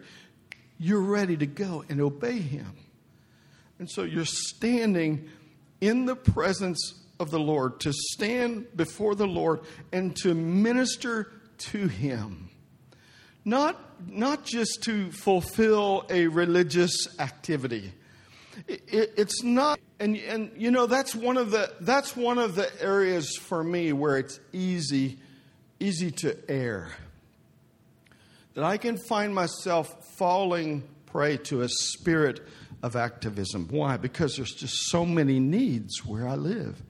you're 0.79 1.01
ready 1.01 1.37
to 1.37 1.45
go 1.45 1.83
and 1.89 2.01
obey 2.01 2.39
Him. 2.39 2.73
And 3.79 3.89
so 3.89 4.03
you're 4.03 4.25
standing 4.25 5.29
in 5.81 6.05
the 6.05 6.15
presence 6.15 6.95
of 7.19 7.29
the 7.29 7.39
Lord, 7.39 7.79
to 7.81 7.93
stand 7.93 8.65
before 8.75 9.13
the 9.13 9.27
Lord 9.27 9.61
and 9.91 10.15
to 10.17 10.33
minister 10.33 11.31
to 11.57 11.87
Him. 11.87 12.49
Not, 13.45 13.79
not 14.07 14.43
just 14.43 14.83
to 14.83 15.11
fulfill 15.11 16.05
a 16.09 16.27
religious 16.27 17.19
activity. 17.19 17.93
It, 18.67 19.13
it's 19.17 19.43
not 19.43 19.79
and 20.01 20.17
and 20.17 20.51
you 20.57 20.71
know 20.71 20.87
that's 20.87 21.13
one 21.13 21.37
of 21.37 21.51
the 21.51 21.71
that's 21.79 22.17
one 22.17 22.39
of 22.39 22.55
the 22.55 22.69
areas 22.81 23.37
for 23.37 23.63
me 23.63 23.93
where 23.93 24.17
it's 24.17 24.39
easy 24.51 25.19
easy 25.79 26.11
to 26.11 26.35
err. 26.49 26.89
That 28.55 28.63
i 28.63 28.77
can 28.77 28.97
find 28.97 29.33
myself 29.33 30.15
falling 30.17 30.83
prey 31.05 31.37
to 31.37 31.61
a 31.61 31.69
spirit 31.69 32.41
of 32.83 32.95
activism. 32.95 33.67
Why? 33.69 33.97
Because 33.97 34.37
there's 34.37 34.53
just 34.53 34.89
so 34.89 35.05
many 35.05 35.39
needs 35.39 36.03
where 36.03 36.27
i 36.27 36.35
live. 36.35 36.81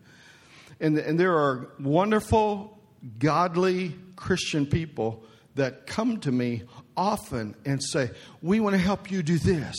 And 0.80 0.98
and 0.98 1.20
there 1.20 1.38
are 1.38 1.70
wonderful 1.80 2.80
godly 3.20 3.96
christian 4.16 4.66
people 4.66 5.26
that 5.56 5.86
come 5.86 6.20
to 6.20 6.32
me 6.32 6.64
often 6.96 7.56
and 7.66 7.84
say 7.84 8.12
we 8.42 8.62
want 8.62 8.74
to 8.74 8.82
help 8.82 9.12
you 9.12 9.22
do 9.22 9.38
this. 9.38 9.76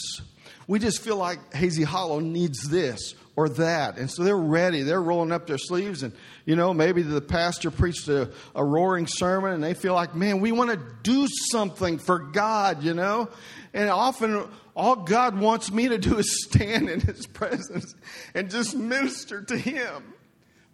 We 0.68 0.79
just 0.79 1.03
feel 1.03 1.16
like 1.16 1.55
Hazy 1.55 1.83
Hollow 1.83 2.21
needs 2.21 2.68
this 2.68 3.14
or 3.37 3.49
that. 3.49 3.97
And 3.99 4.11
so 4.11 4.25
they're 4.25 4.37
ready. 4.37 4.83
They're 4.83 5.03
rolling 5.03 5.33
up 5.33 5.47
their 5.47 5.59
sleeves. 5.59 6.03
And, 6.03 6.12
you 6.45 6.57
know, 6.57 6.75
maybe 6.75 7.03
the 7.03 7.21
pastor 7.21 7.71
preached 7.71 8.09
a, 8.09 8.31
a 8.55 8.64
roaring 8.64 9.07
sermon 9.07 9.53
and 9.53 9.62
they 9.62 9.75
feel 9.75 9.95
like, 9.95 10.14
man, 10.14 10.40
we 10.40 10.53
want 10.53 10.71
to 10.71 10.81
do 11.03 11.27
something 11.51 11.99
for 11.99 12.18
God, 12.18 12.83
you 12.83 12.95
know? 12.95 13.29
And 13.73 13.88
often 13.88 14.47
all 14.77 14.97
God 14.97 15.38
wants 15.38 15.73
me 15.73 15.88
to 15.88 15.99
do 15.99 16.18
is 16.18 16.45
stand 16.45 16.90
in 16.90 17.01
His 17.01 17.27
presence 17.27 17.95
and 18.35 18.51
just 18.51 18.77
minister 18.77 19.42
to 19.42 19.57
Him. 19.57 20.14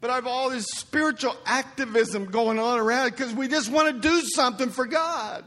But 0.01 0.11
I 0.11 0.16
have 0.16 0.27
all 0.27 0.51
this 0.51 0.66
spiritual 0.66 1.37
activism 1.44 2.27
going 2.27 2.59
on 2.59 2.79
around 2.79 3.11
because 3.11 3.35
we 3.35 3.49
just 3.49 3.71
want 3.71 3.94
to 3.94 4.09
do 4.09 4.21
something 4.23 4.71
for 4.71 4.87
God 4.87 5.44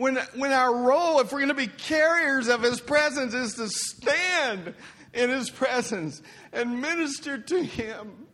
when, 0.00 0.16
when 0.34 0.50
our 0.50 0.74
role, 0.74 1.20
if 1.20 1.30
we're 1.30 1.40
going 1.40 1.48
to 1.48 1.54
be 1.54 1.66
carriers 1.66 2.48
of 2.48 2.62
His 2.62 2.80
presence, 2.80 3.34
is 3.34 3.54
to 3.54 3.68
stand 3.68 4.74
in 5.12 5.30
His 5.30 5.50
presence 5.50 6.22
and 6.52 6.80
minister 6.80 7.38
to 7.38 7.62
Him, 7.62 8.26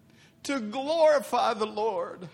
to 0.45 0.61
glorify 0.61 1.55
the 1.55 1.67
Lord. 1.67 2.29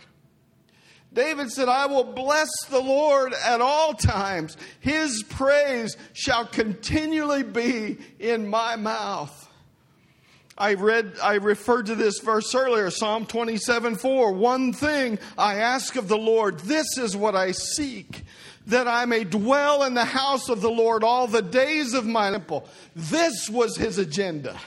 David 1.13 1.53
said, 1.53 1.69
I 1.69 1.87
will 1.87 2.05
bless 2.05 2.51
the 2.71 2.81
Lord 2.81 3.35
at 3.35 3.61
all 3.61 3.93
times. 3.93 4.57
His 4.81 5.23
praise 5.23 5.97
shall 6.15 6.47
continually 6.47 7.43
be 7.43 7.99
in 8.19 8.49
my 8.49 8.77
mouth. 8.77 9.39
I 10.57 10.75
read, 10.75 11.15
I 11.23 11.35
referred 11.35 11.87
to 11.87 11.95
this 11.95 12.21
verse 12.21 12.55
earlier, 12.55 12.91
Psalm 12.91 13.27
27 13.27 13.97
4. 13.97 14.33
One 14.33 14.73
thing 14.73 15.19
I 15.37 15.57
ask 15.57 15.97
of 15.97 16.09
the 16.09 16.19
Lord, 16.19 16.61
this 16.61 16.99
is 16.99 17.17
what 17.17 17.35
I 17.35 17.53
seek 17.53 18.25
that 18.67 18.87
I 18.87 19.05
may 19.05 19.25
dwell 19.25 19.83
in 19.85 19.95
the 19.95 20.05
house 20.05 20.49
of 20.49 20.61
the 20.61 20.71
Lord 20.71 21.03
all 21.05 21.27
the 21.27 21.43
days 21.43 21.95
of 21.95 22.07
my 22.07 22.31
temple. 22.31 22.69
This 22.95 23.49
was 23.51 23.77
his 23.77 23.99
agenda. 23.99 24.59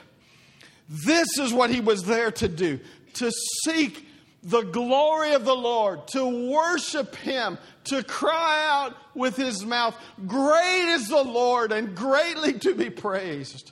This 0.89 1.39
is 1.39 1.53
what 1.53 1.69
he 1.69 1.79
was 1.79 2.03
there 2.03 2.31
to 2.31 2.47
do 2.47 2.79
to 3.15 3.31
seek 3.63 4.05
the 4.43 4.61
glory 4.61 5.33
of 5.33 5.43
the 5.43 5.55
Lord, 5.55 6.07
to 6.09 6.51
worship 6.51 7.15
him, 7.15 7.57
to 7.85 8.03
cry 8.03 8.63
out 8.69 8.95
with 9.15 9.35
his 9.35 9.65
mouth, 9.65 9.97
Great 10.27 10.93
is 10.93 11.07
the 11.07 11.23
Lord 11.23 11.71
and 11.71 11.95
greatly 11.95 12.53
to 12.59 12.75
be 12.75 12.91
praised. 12.91 13.71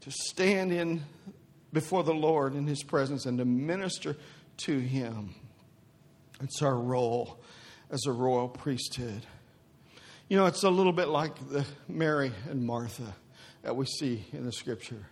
To 0.00 0.10
stand 0.10 0.72
in 0.72 1.02
before 1.72 2.02
the 2.02 2.14
Lord 2.14 2.54
in 2.54 2.66
his 2.66 2.82
presence 2.82 3.26
and 3.26 3.38
to 3.38 3.44
minister 3.44 4.16
to 4.58 4.78
him. 4.78 5.34
It's 6.40 6.62
our 6.62 6.76
role 6.76 7.38
as 7.92 8.06
a 8.06 8.12
royal 8.12 8.48
priesthood. 8.48 9.26
You 10.28 10.38
know, 10.38 10.46
it's 10.46 10.62
a 10.62 10.70
little 10.70 10.94
bit 10.94 11.08
like 11.08 11.36
the 11.50 11.64
Mary 11.86 12.32
and 12.48 12.64
Martha 12.64 13.14
that 13.62 13.76
we 13.76 13.86
see 13.86 14.24
in 14.32 14.44
the 14.44 14.52
scripture. 14.52 15.06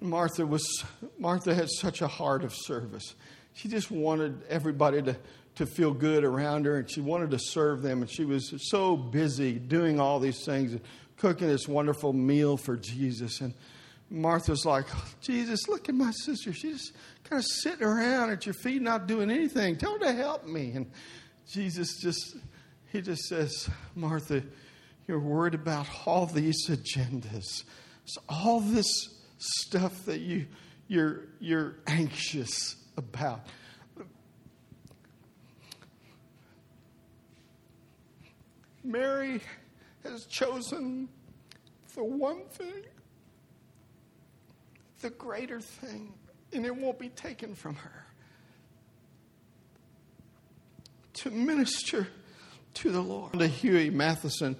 Martha 0.00 0.44
was 0.44 0.84
Martha 1.18 1.54
had 1.54 1.70
such 1.70 2.02
a 2.02 2.08
heart 2.08 2.44
of 2.44 2.52
service. 2.52 3.14
She 3.54 3.68
just 3.68 3.90
wanted 3.90 4.42
everybody 4.50 5.00
to, 5.02 5.16
to 5.54 5.64
feel 5.64 5.94
good 5.94 6.24
around 6.24 6.66
her 6.66 6.76
and 6.76 6.90
she 6.90 7.00
wanted 7.00 7.30
to 7.30 7.38
serve 7.38 7.82
them. 7.82 8.02
And 8.02 8.10
she 8.10 8.24
was 8.24 8.52
so 8.68 8.96
busy 8.96 9.52
doing 9.52 10.00
all 10.00 10.18
these 10.18 10.44
things 10.44 10.72
and 10.72 10.80
cooking 11.16 11.46
this 11.46 11.68
wonderful 11.68 12.12
meal 12.12 12.56
for 12.56 12.76
Jesus. 12.76 13.40
And 13.40 13.54
Martha's 14.10 14.66
like, 14.66 14.86
Jesus, 15.20 15.68
look 15.68 15.88
at 15.88 15.94
my 15.94 16.10
sister. 16.10 16.52
She's 16.52 16.92
kind 17.22 17.38
of 17.38 17.46
sitting 17.46 17.86
around 17.86 18.30
at 18.30 18.44
your 18.44 18.54
feet, 18.54 18.82
not 18.82 19.06
doing 19.06 19.30
anything. 19.30 19.76
Tell 19.76 19.92
her 19.92 20.00
to 20.00 20.12
help 20.12 20.46
me. 20.46 20.72
And 20.72 20.90
Jesus 21.50 22.00
just, 22.00 22.36
he 22.92 23.00
just 23.00 23.22
says, 23.24 23.68
Martha, 23.94 24.42
you're 25.06 25.20
worried 25.20 25.54
about 25.54 25.86
all 26.06 26.26
these 26.26 26.68
agendas. 26.68 27.64
All 28.28 28.60
this 28.60 28.86
stuff 29.38 30.04
that 30.06 30.20
you, 30.20 30.46
you're, 30.88 31.22
you're 31.40 31.76
anxious 31.86 32.76
about. 32.96 33.46
Mary 38.82 39.40
has 40.02 40.26
chosen 40.26 41.08
the 41.94 42.04
one 42.04 42.44
thing, 42.50 42.84
the 45.00 45.10
greater 45.10 45.60
thing, 45.60 46.12
and 46.52 46.66
it 46.66 46.76
won't 46.76 46.98
be 46.98 47.08
taken 47.08 47.54
from 47.54 47.74
her. 47.76 48.03
To 51.14 51.30
minister 51.30 52.08
to 52.74 52.90
the 52.90 53.00
Lord. 53.00 53.40
Huey 53.40 53.90
Matheson 53.90 54.56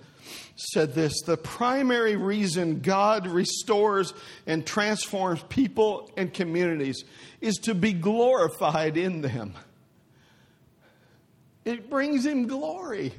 said 0.56 0.94
this 0.94 1.22
The 1.22 1.36
primary 1.36 2.16
reason 2.16 2.80
God 2.80 3.26
restores 3.26 4.14
and 4.46 4.64
transforms 4.64 5.42
people 5.48 6.10
and 6.16 6.32
communities 6.32 7.04
is 7.40 7.56
to 7.64 7.74
be 7.74 7.92
glorified 7.92 8.96
in 8.96 9.20
them. 9.20 9.54
It 11.64 11.90
brings 11.90 12.24
Him 12.24 12.46
glory. 12.46 13.12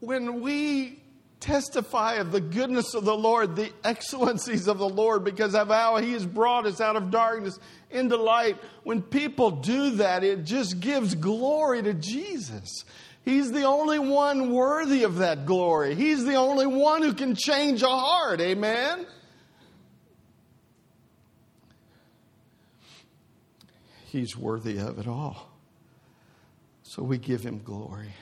When 0.00 0.40
we 0.40 1.01
testify 1.42 2.14
of 2.14 2.32
the 2.32 2.40
goodness 2.40 2.94
of 2.94 3.04
the 3.04 3.16
Lord, 3.16 3.56
the 3.56 3.70
excellencies 3.84 4.68
of 4.68 4.78
the 4.78 4.88
Lord, 4.88 5.24
because 5.24 5.54
of 5.54 5.68
how 5.68 5.96
He 5.98 6.12
has 6.12 6.24
brought 6.24 6.64
us 6.66 6.80
out 6.80 6.96
of 6.96 7.10
darkness 7.10 7.58
into 7.90 8.16
light, 8.16 8.56
when 8.84 9.02
people 9.02 9.50
do 9.50 9.90
that, 9.96 10.24
it 10.24 10.44
just 10.44 10.80
gives 10.80 11.14
glory 11.14 11.82
to 11.82 11.92
Jesus. 11.92 12.84
He's 13.24 13.52
the 13.52 13.64
only 13.64 13.98
one 13.98 14.52
worthy 14.52 15.02
of 15.02 15.16
that 15.16 15.44
glory. 15.44 15.94
He's 15.94 16.24
the 16.24 16.36
only 16.36 16.66
one 16.66 17.02
who 17.02 17.12
can 17.12 17.34
change 17.34 17.82
a 17.82 17.88
heart. 17.88 18.40
Amen? 18.40 19.06
He's 24.06 24.36
worthy 24.36 24.78
of 24.78 24.98
it 24.98 25.08
all. 25.08 25.50
So 26.82 27.02
we 27.02 27.18
give 27.18 27.42
him 27.42 27.62
glory. 27.64 28.12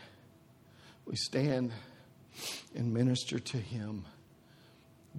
We 1.04 1.16
stand 1.16 1.72
and 2.74 2.92
minister 2.92 3.38
to 3.38 3.56
him, 3.56 4.04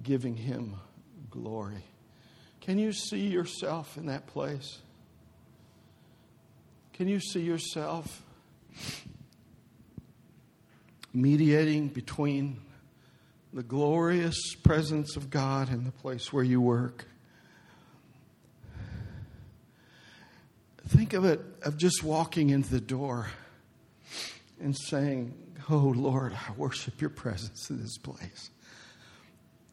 giving 0.02 0.36
him 0.36 0.76
glory. 1.30 1.84
Can 2.60 2.78
you 2.78 2.92
see 2.92 3.26
yourself 3.26 3.96
in 3.96 4.06
that 4.06 4.26
place? 4.26 4.78
Can 6.92 7.08
you 7.08 7.20
see 7.20 7.40
yourself 7.40 8.22
mediating 11.12 11.88
between 11.88 12.58
the 13.52 13.62
glorious 13.62 14.54
presence 14.62 15.16
of 15.16 15.28
God 15.28 15.68
and 15.68 15.84
the 15.84 15.92
place 15.92 16.32
where 16.32 16.44
you 16.44 16.60
work. 16.60 17.06
Think 20.88 21.12
of 21.12 21.24
it 21.24 21.40
of 21.62 21.76
just 21.76 22.02
walking 22.02 22.50
into 22.50 22.70
the 22.70 22.80
door 22.80 23.28
and 24.60 24.76
saying, 24.76 25.34
Oh 25.70 25.92
Lord, 25.96 26.32
I 26.32 26.52
worship 26.52 27.00
your 27.00 27.10
presence 27.10 27.70
in 27.70 27.80
this 27.80 27.98
place. 27.98 28.50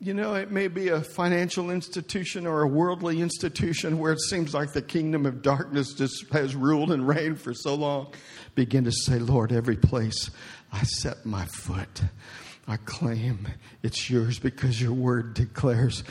You 0.02 0.14
know, 0.14 0.36
it 0.36 0.50
may 0.50 0.70
be 0.70 0.90
a 0.90 1.02
financial 1.02 1.72
institution 1.72 2.48
or 2.48 2.62
a 2.62 2.68
worldly 2.68 3.22
institution 3.22 4.00
where 4.00 4.14
it 4.14 4.22
seems 4.22 4.54
like 4.54 4.72
the 4.72 4.82
kingdom 4.82 5.26
of 5.26 5.42
darkness 5.42 5.94
just 5.94 6.32
has 6.32 6.56
ruled 6.56 6.92
and 6.92 7.06
reigned 7.06 7.42
for 7.42 7.54
so 7.54 7.76
long. 7.76 8.14
Begin 8.56 8.86
to 8.86 8.94
say, 8.94 9.20
Lord, 9.20 9.52
every 9.52 9.76
place 9.76 10.32
I 10.72 10.84
set 10.84 11.26
my 11.26 11.46
foot, 11.48 12.02
I 12.66 12.78
claim 12.78 13.48
it's 13.84 14.10
yours 14.10 14.40
because 14.40 14.82
your 14.82 14.94
word 14.94 15.34
declares 15.34 16.06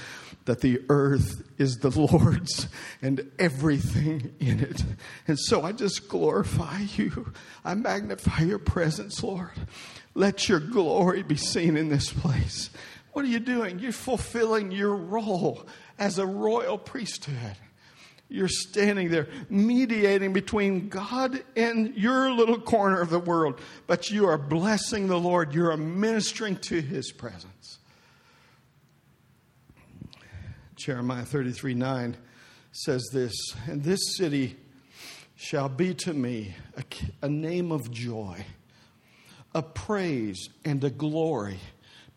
that 0.49 0.63
the 0.63 0.81
earth 0.89 1.43
is 1.59 1.77
the 1.77 1.91
Lord's 1.91 2.69
and 3.03 3.31
everything 3.39 4.35
in 4.41 4.61
it. 4.61 4.83
And 5.27 5.39
so 5.39 5.63
I 5.63 5.73
just 5.73 6.09
glorify 6.09 6.87
you. 6.97 7.35
I 7.67 7.75
magnify 7.75 8.45
your 8.45 8.59
presence, 8.59 9.23
Lord. 9.23 9.51
Let 10.15 10.49
your 10.49 10.59
glory 10.59 11.23
be 11.23 11.37
seen 11.37 11.77
in 11.77 11.91
this 11.91 12.11
place. 12.11 12.71
What 13.13 13.27
are 13.27 13.29
you 13.29 13.41
doing? 13.41 13.79
You're 13.79 13.93
fulfilling 13.93 14.73
your 14.73 14.97
role 14.97 15.67
as 15.99 16.19
a 16.19 16.25
royal 16.25 16.79
priesthood. 16.79 17.57
You're 18.31 18.49
standing 18.49 19.11
there 19.11 19.29
mediating 19.51 20.33
between 20.33 20.89
God 20.89 21.43
and 21.57 21.95
your 21.95 22.31
little 22.31 22.59
corner 22.59 23.03
of 23.03 23.11
the 23.11 23.19
world, 23.19 23.61
but 23.87 24.11
you 24.11 24.27
are 24.27 24.39
blessing 24.39 25.09
the 25.09 25.21
Lord. 25.21 25.55
You 25.55 25.67
are 25.67 25.77
ministering 25.77 26.57
to 26.57 26.81
his 26.81 27.13
presence. 27.13 27.78
Jeremiah 30.79 31.25
33 31.25 31.75
9 31.75 32.17
says 32.71 33.05
this, 33.13 33.35
and 33.67 33.83
this 33.83 34.01
city 34.17 34.57
shall 35.35 35.69
be 35.69 35.93
to 35.95 36.15
me 36.15 36.55
a, 36.77 36.85
a 37.27 37.29
name 37.29 37.73
of 37.73 37.91
joy, 37.91 38.45
a 39.55 39.63
praise, 39.63 40.49
and 40.65 40.83
a 40.85 40.91
glory 40.91 41.59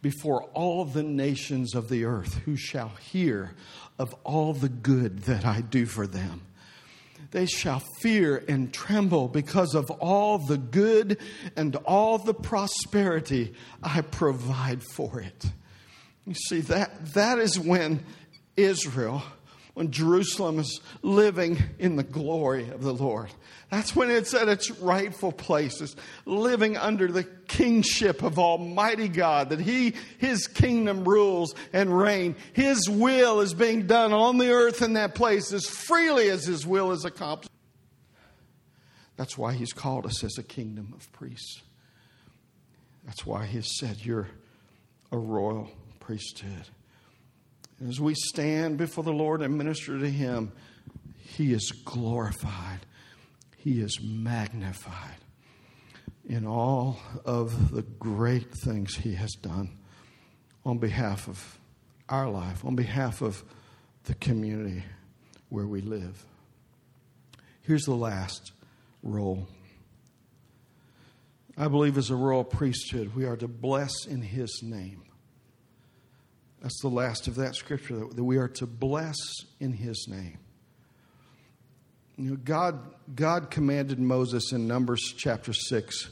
before 0.02 0.44
all 0.54 0.86
the 0.86 1.04
nations 1.04 1.74
of 1.74 1.90
the 1.90 2.06
earth 2.06 2.36
who 2.46 2.56
shall 2.56 2.90
hear 2.90 3.56
of 3.98 4.14
all 4.24 4.54
the 4.54 4.70
good 4.70 5.20
that 5.24 5.44
I 5.44 5.62
do 5.62 5.86
for 5.86 6.06
them. 6.06 6.42
They 7.32 7.46
shall 7.46 7.82
fear 8.02 8.44
and 8.48 8.74
tremble 8.74 9.28
because 9.28 9.74
of 9.74 9.90
all 9.90 10.38
the 10.38 10.58
good 10.58 11.18
and 11.56 11.76
all 11.78 12.18
the 12.18 12.34
prosperity 12.34 13.54
I 13.82 14.02
provide 14.02 14.84
for 14.84 15.20
it. 15.22 15.46
You 16.26 16.36
see, 16.36 16.62
that, 16.62 17.14
that 17.14 17.40
is 17.40 17.60
when 17.60 18.04
Israel 18.58 19.24
when 19.74 19.92
Jerusalem 19.92 20.60
is 20.60 20.82
living 21.02 21.58
in 21.80 21.96
the 21.96 22.04
glory 22.04 22.70
of 22.70 22.84
the 22.84 22.94
Lord. 22.94 23.30
That's 23.70 23.96
when 23.96 24.12
it's 24.12 24.34
at 24.34 24.50
its 24.50 24.70
rightful 24.70 25.32
place. 25.32 25.80
It's 25.80 25.96
living 26.26 26.76
under 26.76 27.10
the 27.10 27.24
kingship 27.24 28.22
of 28.22 28.38
Almighty 28.38 29.08
God, 29.08 29.50
that 29.50 29.62
He, 29.62 29.94
His 30.18 30.48
kingdom 30.48 31.06
rules 31.06 31.56
and 31.72 31.98
reign. 31.98 32.36
His 32.52 32.90
will 32.90 33.40
is 33.40 33.54
being 33.54 33.88
done 33.88 34.12
on 34.12 34.38
the 34.38 34.52
earth 34.52 34.82
in 34.82 34.94
that 34.94 35.16
place 35.16 35.54
as 35.54 35.66
freely 35.66 36.30
as 36.30 36.46
His 36.46 36.68
will 36.68 36.92
is 36.92 37.06
accomplished. 37.06 37.50
That's 39.16 39.38
why 39.38 39.54
He's 39.54 39.74
called 39.74 40.06
us 40.06 40.22
as 40.24 40.38
a 40.38 40.44
kingdom 40.44 40.94
of 40.94 41.10
priests. 41.14 41.62
That's 43.06 43.26
why 43.26 43.46
He 43.46 43.62
said, 43.62 44.04
You're 44.04 44.28
a 45.14 45.18
royal 45.18 45.70
priesthood. 46.02 46.68
As 47.88 48.00
we 48.00 48.14
stand 48.14 48.78
before 48.78 49.04
the 49.04 49.12
Lord 49.12 49.42
and 49.42 49.58
minister 49.58 49.98
to 49.98 50.10
Him, 50.10 50.52
He 51.18 51.52
is 51.52 51.72
glorified, 51.72 52.80
He 53.58 53.82
is 53.82 54.00
magnified 54.02 55.18
in 56.30 56.46
all 56.46 57.00
of 57.26 57.72
the 57.72 57.82
great 57.82 58.54
things 58.54 58.96
He 58.96 59.16
has 59.16 59.32
done 59.34 59.78
on 60.64 60.78
behalf 60.78 61.28
of 61.28 61.60
our 62.08 62.30
life, 62.30 62.64
on 62.64 62.76
behalf 62.76 63.22
of 63.22 63.44
the 64.04 64.16
community 64.16 64.84
where 65.50 65.68
we 65.68 65.82
live. 65.82 66.24
Here's 67.62 67.86
the 67.86 67.96
last 67.96 68.52
role. 69.02 69.48
I 71.58 71.68
believe 71.68 71.98
as 71.98 72.12
a 72.12 72.16
royal 72.16 72.44
priesthood, 72.44 73.16
we 73.16 73.26
are 73.26 73.38
to 73.38 73.48
bless 73.48 74.06
in 74.06 74.22
His 74.22 74.62
name. 74.62 75.02
That's 76.62 76.80
the 76.82 76.90
last 76.90 77.28
of 77.28 77.36
that 77.36 77.56
scripture 77.56 78.06
that 78.06 78.24
we 78.24 78.38
are 78.38 78.48
to 78.50 78.68
bless 78.68 79.18
in 79.60 79.74
his 79.74 80.08
name. 80.08 80.38
You 82.18 82.32
know, 82.32 82.38
God, 82.38 82.80
God 83.16 83.50
commanded 83.50 84.00
Moses 84.00 84.52
in 84.52 84.68
Numbers 84.68 85.14
chapter 85.18 85.54
6, 85.54 86.10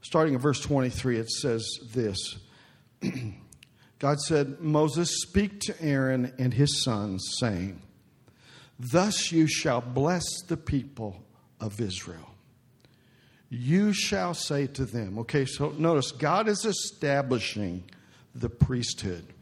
starting 0.00 0.34
at 0.34 0.40
verse 0.40 0.60
23, 0.60 1.18
it 1.18 1.30
says 1.30 1.64
this 1.92 2.38
God 4.00 4.20
said, 4.20 4.60
Moses, 4.60 5.22
speak 5.22 5.60
to 5.60 5.80
Aaron 5.80 6.32
and 6.38 6.52
his 6.52 6.82
sons, 6.82 7.36
saying, 7.38 7.80
Thus 8.78 9.30
you 9.30 9.46
shall 9.46 9.80
bless 9.80 10.24
the 10.48 10.56
people 10.56 11.22
of 11.60 11.80
Israel. 11.80 12.30
You 13.48 13.92
shall 13.92 14.34
say 14.34 14.66
to 14.68 14.84
them, 14.84 15.18
okay, 15.20 15.44
so 15.44 15.70
notice 15.78 16.10
God 16.10 16.48
is 16.48 16.64
establishing 16.64 17.84
the 18.34 18.48
priesthood. 18.48 19.33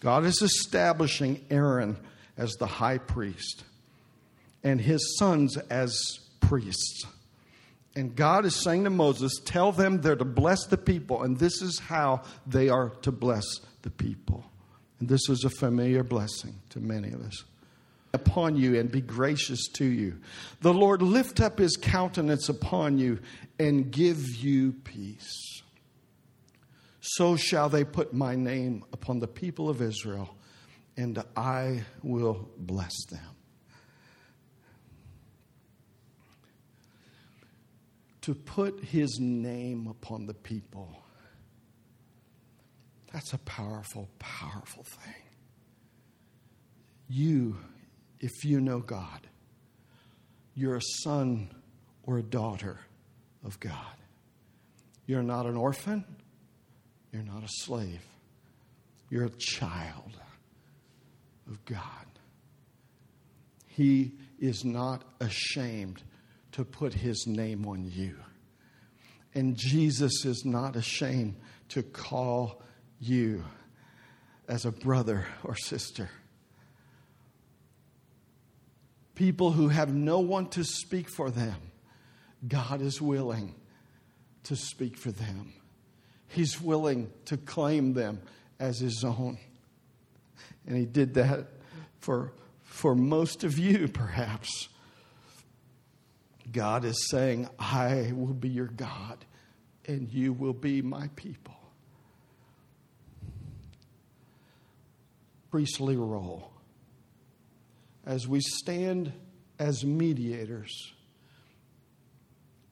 God 0.00 0.24
is 0.24 0.42
establishing 0.42 1.44
Aaron 1.50 1.96
as 2.36 2.52
the 2.54 2.66
high 2.66 2.98
priest 2.98 3.64
and 4.64 4.80
his 4.80 5.16
sons 5.18 5.56
as 5.56 6.18
priests. 6.40 7.06
And 7.96 8.14
God 8.14 8.44
is 8.44 8.56
saying 8.56 8.84
to 8.84 8.90
Moses, 8.90 9.40
Tell 9.44 9.72
them 9.72 10.00
they're 10.00 10.16
to 10.16 10.24
bless 10.24 10.64
the 10.66 10.78
people, 10.78 11.22
and 11.22 11.38
this 11.38 11.60
is 11.60 11.78
how 11.78 12.22
they 12.46 12.68
are 12.68 12.90
to 13.02 13.12
bless 13.12 13.44
the 13.82 13.90
people. 13.90 14.44
And 15.00 15.08
this 15.08 15.28
is 15.28 15.44
a 15.44 15.50
familiar 15.50 16.04
blessing 16.04 16.54
to 16.70 16.80
many 16.80 17.10
of 17.12 17.22
us. 17.22 17.44
Upon 18.12 18.56
you 18.56 18.78
and 18.78 18.90
be 18.90 19.00
gracious 19.00 19.68
to 19.74 19.84
you. 19.84 20.18
The 20.62 20.74
Lord 20.74 21.00
lift 21.00 21.40
up 21.40 21.58
his 21.58 21.76
countenance 21.76 22.48
upon 22.48 22.98
you 22.98 23.20
and 23.58 23.90
give 23.90 24.36
you 24.36 24.72
peace. 24.72 25.62
So 27.00 27.36
shall 27.36 27.68
they 27.68 27.84
put 27.84 28.12
my 28.12 28.34
name 28.34 28.84
upon 28.92 29.20
the 29.20 29.26
people 29.26 29.68
of 29.68 29.80
Israel, 29.80 30.36
and 30.96 31.22
I 31.36 31.82
will 32.02 32.50
bless 32.58 32.94
them. 33.06 33.20
To 38.22 38.34
put 38.34 38.84
his 38.84 39.18
name 39.18 39.86
upon 39.86 40.26
the 40.26 40.34
people. 40.34 41.02
That's 43.12 43.32
a 43.32 43.38
powerful, 43.38 44.08
powerful 44.18 44.84
thing. 44.84 45.14
You, 47.08 47.56
if 48.20 48.44
you 48.44 48.60
know 48.60 48.80
God, 48.80 49.26
you're 50.54 50.76
a 50.76 50.82
son 51.02 51.50
or 52.02 52.18
a 52.18 52.22
daughter 52.22 52.78
of 53.42 53.58
God. 53.58 53.96
You're 55.06 55.22
not 55.22 55.46
an 55.46 55.56
orphan. 55.56 56.04
You're 57.12 57.22
not 57.22 57.42
a 57.42 57.48
slave. 57.48 58.02
You're 59.08 59.26
a 59.26 59.30
child 59.30 60.16
of 61.48 61.64
God. 61.64 62.06
He 63.66 64.12
is 64.38 64.64
not 64.64 65.04
ashamed 65.20 66.02
to 66.52 66.64
put 66.64 66.94
his 66.94 67.26
name 67.26 67.66
on 67.66 67.84
you. 67.84 68.16
And 69.34 69.56
Jesus 69.56 70.24
is 70.24 70.44
not 70.44 70.76
ashamed 70.76 71.36
to 71.70 71.82
call 71.82 72.62
you 72.98 73.44
as 74.48 74.64
a 74.64 74.72
brother 74.72 75.26
or 75.44 75.56
sister. 75.56 76.10
People 79.14 79.52
who 79.52 79.68
have 79.68 79.92
no 79.94 80.18
one 80.20 80.48
to 80.50 80.64
speak 80.64 81.08
for 81.08 81.30
them, 81.30 81.56
God 82.46 82.80
is 82.80 83.00
willing 83.00 83.54
to 84.44 84.56
speak 84.56 84.96
for 84.96 85.12
them. 85.12 85.52
He's 86.30 86.60
willing 86.60 87.10
to 87.24 87.36
claim 87.36 87.92
them 87.92 88.20
as 88.60 88.78
his 88.78 89.02
own. 89.04 89.38
And 90.66 90.76
he 90.76 90.84
did 90.84 91.14
that 91.14 91.48
for, 91.98 92.32
for 92.62 92.94
most 92.94 93.42
of 93.42 93.58
you, 93.58 93.88
perhaps. 93.88 94.68
God 96.52 96.84
is 96.84 97.08
saying, 97.10 97.48
I 97.58 98.12
will 98.14 98.34
be 98.34 98.48
your 98.48 98.68
God, 98.68 99.24
and 99.86 100.08
you 100.12 100.32
will 100.32 100.52
be 100.52 100.82
my 100.82 101.08
people. 101.16 101.56
Priestly 105.50 105.96
role. 105.96 106.52
As 108.06 108.28
we 108.28 108.40
stand 108.40 109.12
as 109.58 109.84
mediators 109.84 110.92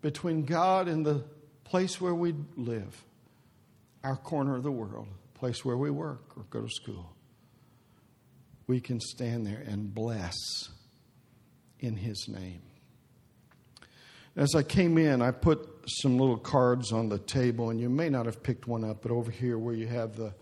between 0.01 0.45
God 0.45 0.87
and 0.87 1.05
the 1.05 1.25
place 1.65 2.01
where 2.01 2.15
we 2.15 2.35
live, 2.57 3.05
our 4.05 4.17
corner 4.17 4.57
of 4.57 4.63
the 4.63 4.71
world, 4.71 5.09
place 5.35 5.65
where 5.65 5.77
we 5.77 5.91
work 5.91 6.37
or 6.37 6.45
go 6.51 6.63
to 6.63 6.71
school, 6.71 7.15
we 8.67 8.81
can 8.81 9.01
stand 9.01 9.47
there 9.47 9.63
and 9.67 9.95
bless 9.95 10.37
in 11.81 11.97
His 11.97 12.29
name. 12.29 12.63
As 14.37 14.55
I 14.55 14.63
came 14.63 14.99
in, 14.99 15.21
I 15.23 15.31
put 15.31 15.69
some 15.89 16.19
little 16.19 16.37
cards 16.37 16.93
on 16.93 17.09
the 17.09 17.19
table, 17.19 17.71
and 17.71 17.81
you 17.81 17.89
may 17.89 18.09
not 18.09 18.27
have 18.27 18.43
picked 18.43 18.69
one 18.69 18.85
up, 18.85 19.03
but 19.03 19.11
over 19.11 19.31
here 19.31 19.59
where 19.59 19.75
you 19.75 19.87
have 19.87 20.17
the 20.17 20.33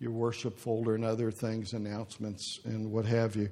your 0.00 0.12
worship 0.12 0.58
folder 0.58 0.94
and 0.94 1.04
other 1.04 1.30
things, 1.30 1.72
announcements 1.72 2.60
and 2.64 2.90
what 2.90 3.04
have 3.04 3.36
you, 3.36 3.48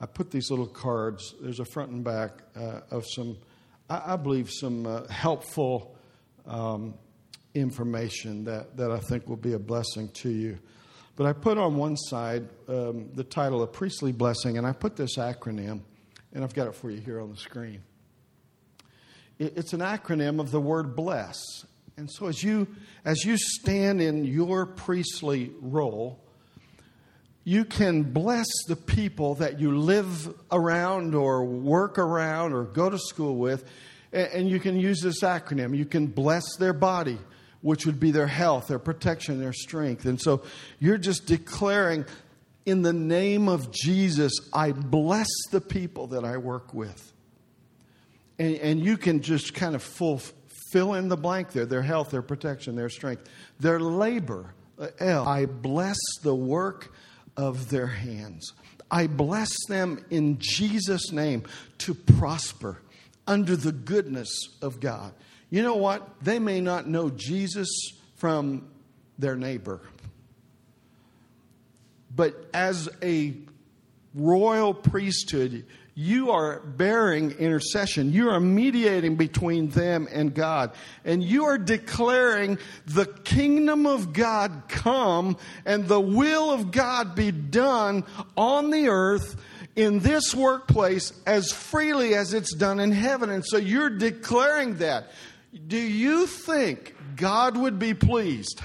I 0.00 0.06
put 0.06 0.30
these 0.30 0.50
little 0.50 0.66
cards. 0.66 1.34
There's 1.40 1.60
a 1.60 1.64
front 1.64 1.90
and 1.90 2.04
back 2.04 2.42
uh, 2.56 2.80
of 2.90 3.04
some, 3.06 3.38
I, 3.88 4.14
I 4.14 4.16
believe, 4.16 4.50
some 4.50 4.86
uh, 4.86 5.06
helpful 5.08 5.96
um, 6.46 6.94
information 7.54 8.44
that, 8.44 8.76
that 8.76 8.90
I 8.90 8.98
think 8.98 9.28
will 9.28 9.36
be 9.36 9.52
a 9.52 9.58
blessing 9.58 10.08
to 10.14 10.28
you. 10.28 10.58
But 11.16 11.26
I 11.26 11.32
put 11.32 11.58
on 11.58 11.76
one 11.76 11.96
side 11.96 12.48
um, 12.68 13.10
the 13.14 13.22
title 13.22 13.62
of 13.62 13.72
Priestly 13.72 14.12
Blessing, 14.12 14.58
and 14.58 14.66
I 14.66 14.72
put 14.72 14.96
this 14.96 15.16
acronym, 15.16 15.80
and 16.32 16.42
I've 16.42 16.54
got 16.54 16.66
it 16.66 16.74
for 16.74 16.90
you 16.90 17.00
here 17.00 17.20
on 17.20 17.30
the 17.30 17.36
screen. 17.36 17.82
It's 19.38 19.72
an 19.72 19.80
acronym 19.80 20.40
of 20.40 20.50
the 20.50 20.60
word 20.60 20.94
bless. 20.94 21.38
And 21.96 22.10
so 22.10 22.26
as 22.26 22.42
you 22.42 22.66
as 23.04 23.24
you 23.24 23.36
stand 23.36 24.00
in 24.00 24.24
your 24.24 24.66
priestly 24.66 25.52
role, 25.60 26.20
you 27.44 27.64
can 27.64 28.02
bless 28.02 28.46
the 28.66 28.76
people 28.76 29.36
that 29.36 29.60
you 29.60 29.76
live 29.76 30.34
around 30.50 31.14
or 31.14 31.44
work 31.44 31.98
around 31.98 32.52
or 32.52 32.64
go 32.64 32.88
to 32.88 32.98
school 32.98 33.36
with, 33.36 33.64
and 34.12 34.48
you 34.48 34.58
can 34.58 34.78
use 34.78 35.00
this 35.00 35.20
acronym. 35.22 35.76
You 35.76 35.84
can 35.84 36.06
bless 36.06 36.44
their 36.58 36.72
body, 36.72 37.18
which 37.64 37.86
would 37.86 37.98
be 37.98 38.12
their 38.12 38.28
health, 38.28 38.68
their 38.68 38.78
protection, 38.78 39.40
their 39.40 39.52
strength. 39.52 40.04
And 40.04 40.20
so 40.20 40.42
you're 40.78 40.98
just 40.98 41.26
declaring, 41.26 42.04
in 42.64 42.82
the 42.82 42.92
name 42.92 43.48
of 43.48 43.72
Jesus, 43.72 44.32
I 44.52 44.72
bless 44.72 45.28
the 45.50 45.60
people 45.60 46.06
that 46.08 46.24
I 46.24 46.36
work 46.36 46.72
with 46.72 47.12
and, 48.38 48.56
and 48.56 48.84
you 48.84 48.96
can 48.96 49.20
just 49.20 49.54
kind 49.54 49.74
of 49.74 49.82
full, 49.82 50.20
fill 50.72 50.94
in 50.94 51.08
the 51.08 51.16
blank 51.16 51.52
there 51.52 51.66
their 51.66 51.82
health, 51.82 52.10
their 52.10 52.22
protection, 52.22 52.76
their 52.76 52.88
strength, 52.88 53.28
their 53.60 53.80
labor. 53.80 54.54
Uh, 54.78 54.88
L. 54.98 55.28
I 55.28 55.46
bless 55.46 55.98
the 56.22 56.34
work 56.34 56.92
of 57.36 57.70
their 57.70 57.86
hands. 57.86 58.52
I 58.90 59.06
bless 59.06 59.50
them 59.68 60.04
in 60.10 60.38
Jesus' 60.38 61.12
name 61.12 61.44
to 61.78 61.94
prosper 61.94 62.80
under 63.26 63.56
the 63.56 63.72
goodness 63.72 64.28
of 64.60 64.80
God. 64.80 65.14
You 65.54 65.62
know 65.62 65.76
what? 65.76 66.02
They 66.20 66.40
may 66.40 66.60
not 66.60 66.88
know 66.88 67.10
Jesus 67.10 67.68
from 68.16 68.66
their 69.20 69.36
neighbor. 69.36 69.80
But 72.12 72.34
as 72.52 72.88
a 73.00 73.34
royal 74.16 74.74
priesthood, 74.74 75.64
you 75.94 76.32
are 76.32 76.58
bearing 76.58 77.30
intercession. 77.38 78.12
You 78.12 78.30
are 78.30 78.40
mediating 78.40 79.14
between 79.14 79.68
them 79.68 80.08
and 80.10 80.34
God. 80.34 80.72
And 81.04 81.22
you 81.22 81.44
are 81.44 81.56
declaring 81.56 82.58
the 82.86 83.06
kingdom 83.06 83.86
of 83.86 84.12
God 84.12 84.64
come 84.66 85.36
and 85.64 85.86
the 85.86 86.00
will 86.00 86.50
of 86.50 86.72
God 86.72 87.14
be 87.14 87.30
done 87.30 88.02
on 88.36 88.70
the 88.70 88.88
earth 88.88 89.40
in 89.76 90.00
this 90.00 90.34
workplace 90.34 91.12
as 91.28 91.52
freely 91.52 92.16
as 92.16 92.34
it's 92.34 92.56
done 92.56 92.80
in 92.80 92.90
heaven. 92.90 93.30
And 93.30 93.44
so 93.46 93.56
you're 93.56 93.90
declaring 93.90 94.78
that. 94.78 95.12
Do 95.66 95.78
you 95.78 96.26
think 96.26 96.94
God 97.16 97.56
would 97.56 97.78
be 97.78 97.94
pleased? 97.94 98.60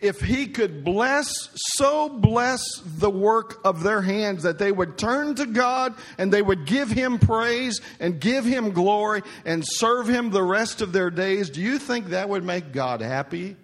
if 0.00 0.20
he 0.20 0.46
could 0.46 0.84
bless, 0.84 1.48
so 1.54 2.08
bless 2.08 2.60
the 2.84 3.10
work 3.10 3.60
of 3.64 3.82
their 3.82 4.02
hands 4.02 4.42
that 4.42 4.58
they 4.58 4.70
would 4.70 4.98
turn 4.98 5.34
to 5.36 5.46
God 5.46 5.94
and 6.18 6.32
they 6.32 6.42
would 6.42 6.66
give 6.66 6.90
him 6.90 7.18
praise 7.18 7.80
and 7.98 8.20
give 8.20 8.44
him 8.44 8.72
glory 8.72 9.22
and 9.44 9.64
serve 9.66 10.06
him 10.06 10.30
the 10.30 10.42
rest 10.42 10.82
of 10.82 10.92
their 10.92 11.10
days, 11.10 11.48
do 11.50 11.62
you 11.62 11.78
think 11.78 12.08
that 12.08 12.28
would 12.28 12.44
make 12.44 12.72
God 12.72 13.00
happy? 13.00 13.56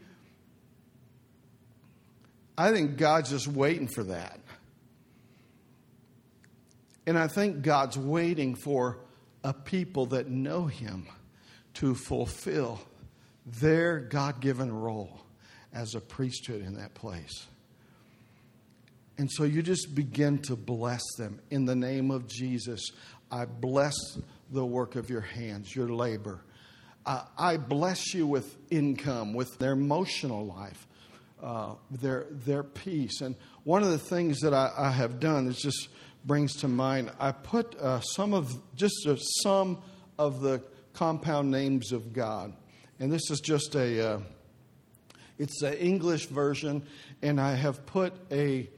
I 2.56 2.70
think 2.72 2.96
God's 2.96 3.30
just 3.30 3.48
waiting 3.48 3.88
for 3.88 4.04
that. 4.04 4.38
And 7.06 7.18
I 7.18 7.26
think 7.26 7.62
God's 7.62 7.98
waiting 7.98 8.54
for 8.54 9.00
a 9.44 9.52
people 9.52 10.06
that 10.06 10.28
know 10.28 10.66
him 10.66 11.08
to 11.74 11.94
fulfill 11.94 12.80
their 13.46 14.00
God 14.00 14.40
given 14.40 14.72
role 14.72 15.20
as 15.72 15.94
a 15.94 16.00
priesthood 16.00 16.62
in 16.62 16.74
that 16.74 16.94
place. 16.94 17.46
And 19.18 19.30
so 19.30 19.44
you 19.44 19.62
just 19.62 19.94
begin 19.94 20.38
to 20.42 20.56
bless 20.56 21.02
them 21.18 21.40
in 21.50 21.64
the 21.64 21.76
name 21.76 22.10
of 22.10 22.26
Jesus. 22.26 22.90
I 23.30 23.44
bless 23.44 23.94
the 24.50 24.64
work 24.64 24.96
of 24.96 25.10
your 25.10 25.20
hands, 25.20 25.74
your 25.74 25.88
labor. 25.88 26.42
Uh, 27.04 27.24
I 27.36 27.56
bless 27.56 28.14
you 28.14 28.26
with 28.26 28.56
income, 28.70 29.34
with 29.34 29.58
their 29.58 29.72
emotional 29.72 30.46
life, 30.46 30.86
uh, 31.42 31.74
their 31.90 32.26
their 32.30 32.62
peace. 32.62 33.20
And 33.20 33.34
one 33.64 33.82
of 33.82 33.90
the 33.90 33.98
things 33.98 34.40
that 34.40 34.54
I, 34.54 34.70
I 34.76 34.90
have 34.90 35.18
done 35.18 35.48
is 35.48 35.60
just 35.60 35.88
brings 36.24 36.56
to 36.56 36.68
mind. 36.68 37.10
I 37.18 37.32
put 37.32 37.74
uh, 37.76 38.00
some 38.00 38.34
of 38.34 38.56
just 38.76 38.94
some 39.42 39.82
of 40.18 40.40
the 40.40 40.62
compound 40.92 41.50
names 41.50 41.92
of 41.92 42.12
God, 42.12 42.52
and 42.98 43.12
this 43.12 43.30
is 43.30 43.40
just 43.40 43.74
a 43.74 44.14
uh, 44.14 44.20
it's 45.38 45.62
an 45.62 45.74
English 45.74 46.26
version, 46.26 46.84
and 47.20 47.40
I 47.40 47.54
have 47.54 47.84
put 47.86 48.12
a 48.30 48.68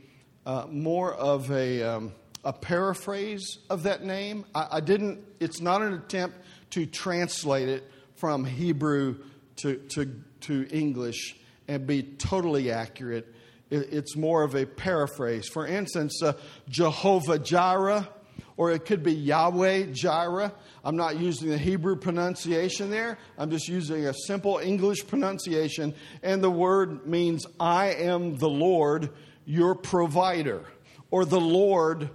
uh, 0.46 0.66
more 0.70 1.14
of 1.14 1.50
a, 1.50 1.82
um, 1.82 2.12
a 2.44 2.52
paraphrase 2.52 3.58
of 3.70 3.84
that 3.84 4.04
name. 4.04 4.44
I, 4.54 4.68
I 4.72 4.80
didn't. 4.80 5.24
It's 5.40 5.60
not 5.60 5.82
an 5.82 5.94
attempt 5.94 6.38
to 6.70 6.86
translate 6.86 7.68
it 7.68 7.90
from 8.16 8.44
Hebrew 8.44 9.16
to, 9.56 9.76
to, 9.76 10.22
to 10.42 10.66
English 10.70 11.36
and 11.68 11.86
be 11.86 12.02
totally 12.02 12.70
accurate. 12.70 13.34
It's 13.70 14.16
more 14.16 14.42
of 14.42 14.54
a 14.54 14.66
paraphrase. 14.66 15.48
For 15.48 15.66
instance, 15.66 16.22
uh, 16.22 16.34
Jehovah 16.68 17.38
Jireh, 17.38 18.08
or 18.57 18.70
it 18.72 18.85
could 18.85 19.03
be 19.03 19.12
Yahweh 19.12 19.87
Jireh. 19.93 20.53
I'm 20.85 20.97
not 20.97 21.18
using 21.18 21.51
the 21.51 21.59
Hebrew 21.59 21.97
pronunciation 21.97 22.91
there. 22.91 23.18
I'm 23.39 23.51
just 23.51 23.68
using 23.68 24.07
a 24.07 24.14
simple 24.26 24.59
English 24.59 25.07
pronunciation. 25.07 25.95
And 26.22 26.43
the 26.43 26.51
word 26.51 27.07
means, 27.07 27.47
I 27.59 27.95
am 27.95 28.37
the 28.37 28.49
Lord, 28.49 29.11
your 29.45 29.74
provider, 29.74 30.64
or 31.11 31.24
the 31.24 31.41
Lord 31.41 32.11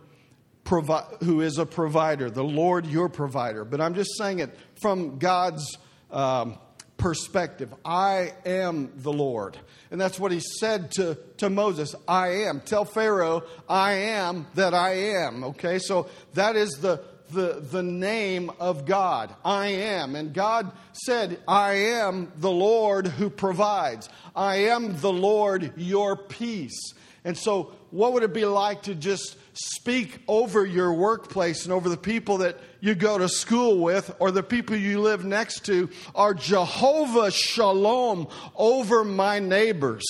provi- 0.64 1.26
who 1.26 1.42
is 1.42 1.58
a 1.58 1.66
provider, 1.66 2.30
the 2.30 2.44
Lord, 2.44 2.86
your 2.86 3.10
provider. 3.10 3.66
But 3.66 3.82
I'm 3.82 3.96
just 3.96 4.18
saying 4.18 4.40
it 4.40 4.56
from 4.82 5.18
God's 5.18 5.78
um, 6.12 6.58
perspective. 7.00 7.74
I 7.84 8.34
am 8.45 8.91
the 8.97 9.12
Lord. 9.12 9.58
And 9.89 10.00
that's 10.00 10.20
what 10.20 10.32
he 10.32 10.39
said 10.60 10.91
to, 10.91 11.18
to 11.38 11.50
Moses 11.50 11.95
I 12.08 12.43
am. 12.43 12.62
Tell 12.62 12.86
Pharaoh, 12.86 13.43
I 13.68 13.93
am 13.93 14.45
that 14.54 14.76
I 14.76 14.91
am. 15.24 15.43
Okay, 15.45 15.80
so 15.80 16.08
that 16.36 16.56
is 16.56 16.70
the, 16.74 17.02
the, 17.32 17.64
the 17.72 17.82
name 17.82 18.52
of 18.60 18.86
God. 18.86 19.34
I 19.43 19.68
am. 19.68 20.16
And 20.16 20.34
God 20.34 20.72
said, 20.93 21.39
I 21.47 21.74
am 21.74 22.32
the 22.38 22.52
Lord 22.52 23.08
who 23.08 23.32
provides. 23.32 24.10
I 24.36 24.58
am 24.68 25.00
the 25.00 25.12
Lord 25.12 25.74
your 25.76 26.16
peace. 26.16 26.93
And 27.24 27.38
so, 27.38 27.74
what 27.91 28.14
would 28.14 28.24
it 28.24 28.34
be 28.34 28.45
like 28.45 28.84
to 28.84 28.95
just 28.95 29.36
speak 29.54 30.22
over 30.28 30.66
your 30.66 30.93
workplace 30.93 31.66
and 31.66 31.74
over 31.74 31.89
the 31.89 31.97
people 31.97 32.39
that 32.39 32.58
you 32.80 32.95
go 32.95 33.18
to 33.18 33.28
school 33.28 33.80
with 33.80 34.16
or 34.20 34.32
the 34.32 34.43
people 34.43 34.76
you 34.76 35.02
live 35.02 35.26
next 35.26 35.66
to 35.66 35.89
are 36.16 36.34
Jehovah 36.34 37.32
Shalom 37.32 38.28
over 38.56 39.04
my 39.04 39.39
neighbors. 39.39 40.04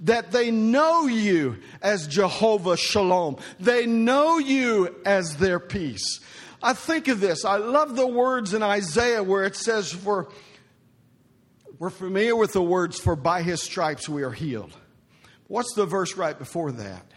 That 0.00 0.32
they 0.32 0.50
know 0.50 1.06
you 1.06 1.58
as 1.80 2.06
Jehovah 2.06 2.76
Shalom. 2.76 3.38
They 3.58 3.86
know 3.86 4.38
you 4.38 4.94
as 5.04 5.36
their 5.36 5.58
peace. 5.58 6.20
I 6.62 6.74
think 6.74 7.08
of 7.08 7.20
this. 7.20 7.44
I 7.44 7.56
love 7.56 7.96
the 7.96 8.06
words 8.06 8.54
in 8.54 8.62
Isaiah 8.62 9.22
where 9.22 9.44
it 9.44 9.56
says, 9.56 9.92
For 9.92 10.28
we're 11.78 11.90
familiar 11.90 12.36
with 12.36 12.52
the 12.52 12.62
words, 12.62 13.00
for 13.00 13.16
by 13.16 13.42
his 13.42 13.60
stripes 13.60 14.08
we 14.08 14.22
are 14.22 14.30
healed. 14.30 14.76
What's 15.48 15.74
the 15.74 15.86
verse 15.86 16.16
right 16.16 16.38
before 16.38 16.70
that? 16.72 17.11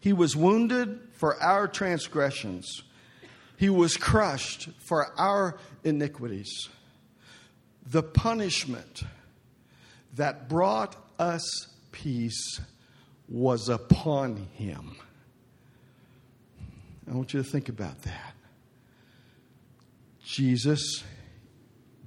He 0.00 0.12
was 0.12 0.34
wounded 0.34 0.98
for 1.12 1.40
our 1.42 1.68
transgressions, 1.68 2.82
He 3.56 3.68
was 3.68 3.96
crushed 3.96 4.68
for 4.80 5.12
our 5.18 5.58
iniquities. 5.84 6.68
The 7.86 8.02
punishment 8.02 9.02
that 10.14 10.48
brought 10.48 10.96
us 11.18 11.42
peace 11.92 12.60
was 13.28 13.68
upon 13.68 14.48
Him. 14.54 14.96
I 17.10 17.14
want 17.14 17.34
you 17.34 17.42
to 17.42 17.48
think 17.48 17.68
about 17.68 18.02
that. 18.02 18.34
Jesus, 20.24 21.02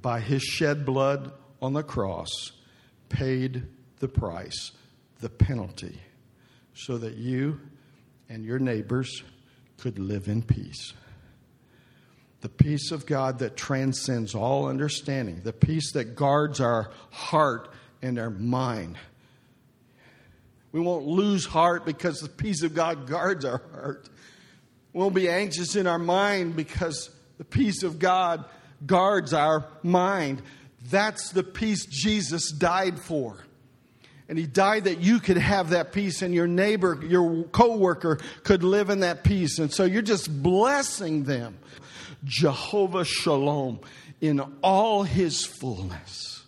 by 0.01 0.21
his 0.21 0.41
shed 0.41 0.85
blood 0.85 1.33
on 1.61 1.73
the 1.73 1.83
cross, 1.83 2.29
paid 3.09 3.63
the 3.99 4.07
price, 4.07 4.71
the 5.19 5.29
penalty, 5.29 5.99
so 6.73 6.97
that 6.97 7.15
you 7.15 7.59
and 8.33 8.43
your 8.43 8.57
neighbors 8.57 9.21
could 9.77 9.99
live 9.99 10.27
in 10.27 10.41
peace. 10.41 10.93
The 12.41 12.49
peace 12.49 12.91
of 12.91 13.05
God 13.05 13.39
that 13.39 13.55
transcends 13.55 14.33
all 14.33 14.67
understanding, 14.67 15.41
the 15.43 15.53
peace 15.53 15.91
that 15.93 16.15
guards 16.15 16.59
our 16.59 16.89
heart 17.11 17.69
and 18.01 18.17
our 18.17 18.31
mind. 18.31 18.97
We 20.71 20.79
won't 20.79 21.05
lose 21.05 21.45
heart 21.45 21.85
because 21.85 22.21
the 22.21 22.29
peace 22.29 22.63
of 22.63 22.73
God 22.73 23.07
guards 23.07 23.45
our 23.45 23.61
heart. 23.71 24.09
We 24.93 24.99
won't 24.99 25.13
be 25.13 25.29
anxious 25.29 25.75
in 25.75 25.85
our 25.85 25.99
mind 25.99 26.55
because 26.55 27.11
the 27.37 27.45
peace 27.45 27.83
of 27.83 27.99
God 27.99 28.45
guards 28.83 29.31
our 29.33 29.67
mind. 29.83 30.41
That's 30.89 31.29
the 31.29 31.43
peace 31.43 31.85
Jesus 31.85 32.51
died 32.51 32.99
for. 32.99 33.37
And 34.29 34.37
he 34.37 34.45
died 34.47 34.85
that 34.85 34.99
you 34.99 35.19
could 35.19 35.37
have 35.37 35.71
that 35.71 35.91
peace 35.91 36.21
and 36.21 36.33
your 36.33 36.47
neighbor, 36.47 36.99
your 37.05 37.43
coworker 37.45 38.19
could 38.43 38.63
live 38.63 38.89
in 38.89 39.01
that 39.01 39.23
peace. 39.23 39.59
And 39.59 39.71
so 39.71 39.83
you're 39.83 40.01
just 40.01 40.41
blessing 40.41 41.23
them. 41.23 41.57
Jehovah 42.23 43.03
Shalom 43.03 43.81
in 44.21 44.39
all 44.61 45.03
his 45.03 45.45
fullness. 45.45 46.43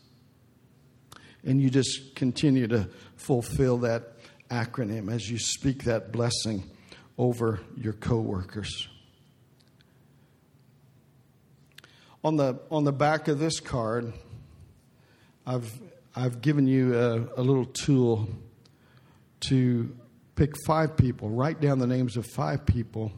And 1.43 1.61
you 1.61 1.69
just 1.69 2.15
continue 2.15 2.67
to 2.67 2.89
fulfill 3.17 3.79
that 3.79 4.13
acronym 4.49 5.11
as 5.11 5.29
you 5.29 5.37
speak 5.37 5.83
that 5.83 6.11
blessing 6.11 6.63
over 7.17 7.59
your 7.77 7.93
coworkers. 7.93 8.87
On 12.23 12.37
the, 12.37 12.59
on 12.71 12.85
the 12.85 12.93
back 12.93 13.27
of 13.27 13.37
this 13.37 13.59
card, 13.59 14.13
I've 15.45 15.79
I've 16.15 16.39
given 16.41 16.65
you 16.65 16.97
a, 16.97 17.41
a 17.41 17.43
little 17.43 17.65
tool 17.65 18.29
to 19.49 19.93
pick 20.35 20.53
five 20.65 20.95
people, 20.95 21.29
write 21.29 21.59
down 21.59 21.79
the 21.79 21.87
names 21.87 22.15
of 22.15 22.25
five 22.25 22.65
people, 22.65 23.11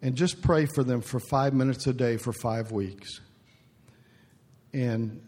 and 0.00 0.14
just 0.14 0.40
pray 0.40 0.66
for 0.66 0.82
them 0.82 1.02
for 1.02 1.20
five 1.20 1.52
minutes 1.52 1.86
a 1.86 1.92
day 1.92 2.16
for 2.16 2.32
five 2.32 2.72
weeks. 2.72 3.20
And 4.72 5.22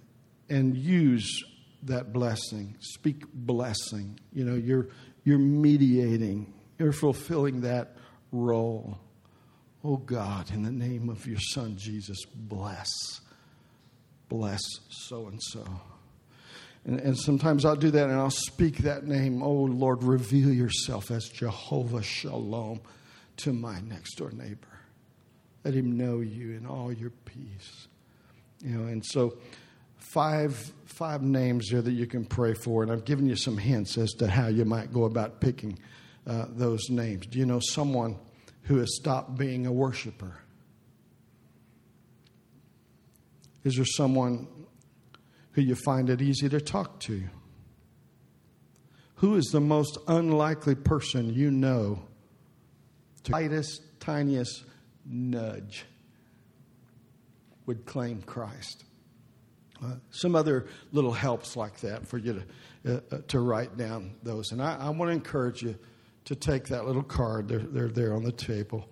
and 0.48 0.76
use 0.76 1.44
that 1.84 2.12
blessing. 2.12 2.76
Speak 2.80 3.24
blessing. 3.32 4.18
You 4.32 4.44
know, 4.44 4.54
you're 4.54 4.88
you're 5.24 5.38
mediating. 5.38 6.52
You're 6.78 6.92
fulfilling 6.92 7.60
that 7.62 7.96
role. 8.32 8.98
Oh 9.84 9.96
God, 9.96 10.50
in 10.50 10.62
the 10.62 10.70
name 10.70 11.08
of 11.08 11.26
your 11.26 11.40
son 11.52 11.76
Jesus, 11.76 12.24
bless. 12.34 12.88
Bless 14.28 14.60
so 14.88 15.26
and 15.26 15.40
so. 15.42 15.64
And, 16.84 16.98
and, 17.00 17.18
sometimes 17.18 17.64
I'll 17.64 17.76
do 17.76 17.90
that 17.90 18.08
and 18.08 18.18
I'll 18.18 18.30
speak 18.30 18.78
that 18.78 19.06
name. 19.06 19.42
Oh, 19.42 19.52
Lord, 19.52 20.02
reveal 20.02 20.50
yourself 20.50 21.10
as 21.10 21.28
Jehovah 21.28 22.02
Shalom 22.02 22.80
to 23.38 23.52
my 23.52 23.80
next 23.80 24.14
door 24.16 24.30
neighbor. 24.30 24.66
Let 25.64 25.74
him 25.74 25.98
know 25.98 26.20
you 26.20 26.52
in 26.52 26.66
all 26.66 26.90
your 26.90 27.10
peace. 27.10 27.88
You 28.60 28.78
know, 28.78 28.86
and 28.88 29.04
so 29.04 29.36
five 29.98 30.72
five 30.86 31.22
names 31.22 31.68
there 31.70 31.80
that 31.82 31.92
you 31.92 32.06
can 32.06 32.24
pray 32.24 32.52
for, 32.52 32.82
and 32.82 32.90
I've 32.90 33.04
given 33.04 33.26
you 33.26 33.36
some 33.36 33.56
hints 33.56 33.96
as 33.96 34.12
to 34.14 34.26
how 34.26 34.48
you 34.48 34.64
might 34.64 34.92
go 34.92 35.04
about 35.04 35.40
picking 35.40 35.78
uh, 36.26 36.46
those 36.50 36.90
names. 36.90 37.26
Do 37.26 37.38
you 37.38 37.46
know 37.46 37.60
someone 37.60 38.18
who 38.62 38.78
has 38.78 38.96
stopped 38.96 39.38
being 39.38 39.66
a 39.66 39.72
worshiper? 39.72 40.38
Is 43.64 43.76
there 43.76 43.84
someone 43.84 44.46
who 45.60 45.66
you 45.66 45.74
find 45.74 46.08
it 46.08 46.22
easy 46.22 46.48
to 46.48 46.58
talk 46.58 46.98
to? 47.00 47.22
Who 49.16 49.34
is 49.34 49.44
the 49.52 49.60
most 49.60 49.98
unlikely 50.08 50.74
person 50.74 51.34
you 51.34 51.50
know 51.50 52.02
to 53.24 53.32
lightest, 53.32 53.82
tiniest 54.00 54.64
nudge 55.04 55.84
would 57.66 57.84
claim 57.84 58.22
Christ? 58.22 58.84
Uh, 59.84 59.96
some 60.10 60.34
other 60.34 60.66
little 60.92 61.12
helps 61.12 61.56
like 61.56 61.78
that 61.80 62.06
for 62.06 62.16
you 62.16 62.42
to, 62.84 62.94
uh, 62.94 63.00
uh, 63.12 63.18
to 63.28 63.40
write 63.40 63.76
down 63.76 64.14
those. 64.22 64.52
And 64.52 64.62
I, 64.62 64.76
I 64.76 64.88
want 64.88 65.10
to 65.10 65.12
encourage 65.12 65.62
you 65.62 65.78
to 66.24 66.34
take 66.34 66.68
that 66.68 66.86
little 66.86 67.02
card, 67.02 67.48
they're, 67.48 67.58
they're 67.58 67.88
there 67.88 68.14
on 68.14 68.22
the 68.22 68.32
table, 68.32 68.88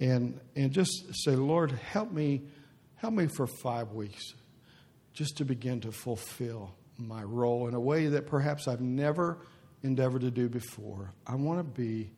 and, 0.00 0.40
and 0.56 0.72
just 0.72 1.04
say, 1.12 1.32
Lord, 1.32 1.72
help 1.72 2.12
me, 2.12 2.44
help 2.96 3.12
me 3.12 3.26
for 3.26 3.46
five 3.46 3.92
weeks 3.92 4.34
just 5.18 5.36
to 5.38 5.44
begin 5.44 5.80
to 5.80 5.90
fulfill 5.90 6.72
my 6.96 7.24
role 7.24 7.66
in 7.66 7.74
a 7.74 7.80
way 7.80 8.06
that 8.06 8.24
perhaps 8.28 8.68
I've 8.68 8.80
never 8.80 9.38
endeavored 9.82 10.20
to 10.20 10.30
do 10.30 10.48
before. 10.48 11.12
I 11.26 11.34
want 11.34 11.58
to 11.58 11.64
be 11.64 12.12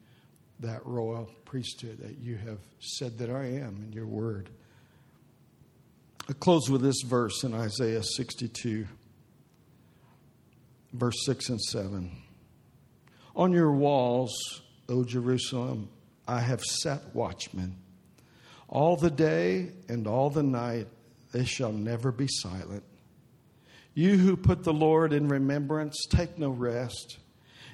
that 0.58 0.84
royal 0.84 1.30
priesthood 1.46 1.96
that 2.02 2.18
you 2.18 2.36
have 2.36 2.58
said 2.78 3.16
that 3.16 3.30
I 3.30 3.44
am 3.44 3.82
in 3.86 3.94
your 3.94 4.06
word. 4.06 4.50
I 6.28 6.34
close 6.34 6.68
with 6.68 6.82
this 6.82 7.00
verse 7.00 7.42
in 7.42 7.54
Isaiah 7.54 8.02
62, 8.02 8.86
verse 10.92 11.24
6 11.24 11.48
and 11.48 11.60
7. 11.62 12.10
On 13.34 13.50
your 13.50 13.72
walls, 13.72 14.60
O 14.90 15.04
Jerusalem, 15.04 15.88
I 16.28 16.40
have 16.40 16.60
set 16.60 17.14
watchmen. 17.14 17.76
All 18.68 18.98
the 18.98 19.10
day 19.10 19.72
and 19.88 20.06
all 20.06 20.28
the 20.28 20.42
night 20.42 20.86
they 21.32 21.46
shall 21.46 21.72
never 21.72 22.12
be 22.12 22.26
silent. 22.28 22.82
You 23.94 24.16
who 24.16 24.36
put 24.36 24.62
the 24.62 24.72
Lord 24.72 25.12
in 25.12 25.28
remembrance, 25.28 26.06
take 26.08 26.38
no 26.38 26.50
rest 26.50 27.18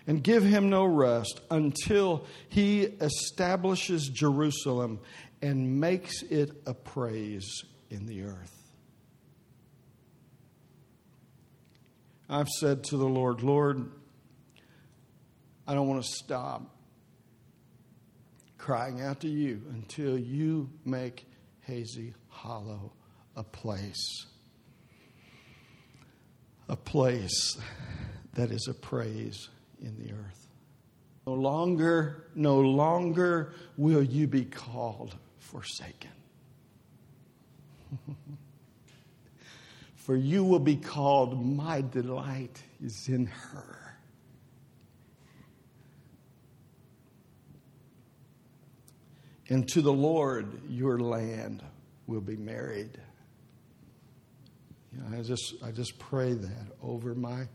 and 0.06 0.22
give 0.22 0.44
him 0.44 0.70
no 0.70 0.84
rest 0.84 1.40
until 1.50 2.24
he 2.48 2.82
establishes 2.82 4.08
Jerusalem 4.08 5.00
and 5.42 5.80
makes 5.80 6.22
it 6.22 6.62
a 6.66 6.74
praise 6.74 7.64
in 7.90 8.06
the 8.06 8.22
earth. 8.22 8.52
I've 12.28 12.48
said 12.48 12.84
to 12.84 12.96
the 12.96 13.06
Lord, 13.06 13.42
Lord, 13.42 13.90
I 15.66 15.74
don't 15.74 15.88
want 15.88 16.02
to 16.02 16.08
stop 16.08 16.62
crying 18.58 19.00
out 19.00 19.20
to 19.20 19.28
you 19.28 19.62
until 19.70 20.18
you 20.18 20.70
make 20.84 21.26
Hazy 21.60 22.14
Hollow 22.28 22.92
a 23.36 23.44
place 23.44 24.26
a 26.68 26.76
place 26.76 27.56
that 28.34 28.50
is 28.50 28.66
a 28.68 28.74
praise 28.74 29.48
in 29.80 29.96
the 29.96 30.12
earth. 30.12 30.48
No 31.26 31.34
longer, 31.34 32.26
no 32.34 32.60
longer 32.60 33.52
will 33.76 34.02
you 34.02 34.26
be 34.26 34.44
called 34.44 35.16
forsaken. 35.38 36.10
For 39.96 40.14
you 40.16 40.44
will 40.44 40.60
be 40.60 40.76
called, 40.76 41.44
My 41.44 41.80
delight 41.80 42.62
is 42.80 43.08
in 43.08 43.26
her. 43.26 43.76
And 49.48 49.68
to 49.68 49.82
the 49.82 49.92
Lord 49.92 50.60
your 50.68 50.98
land 50.98 51.62
will 52.06 52.20
be 52.20 52.36
married. 52.36 53.00
You 54.96 55.10
know, 55.10 55.18
I 55.18 55.22
just 55.22 55.54
I 55.64 55.70
just 55.70 55.98
pray 55.98 56.32
that 56.32 56.66
over 56.82 57.14
my 57.14 57.48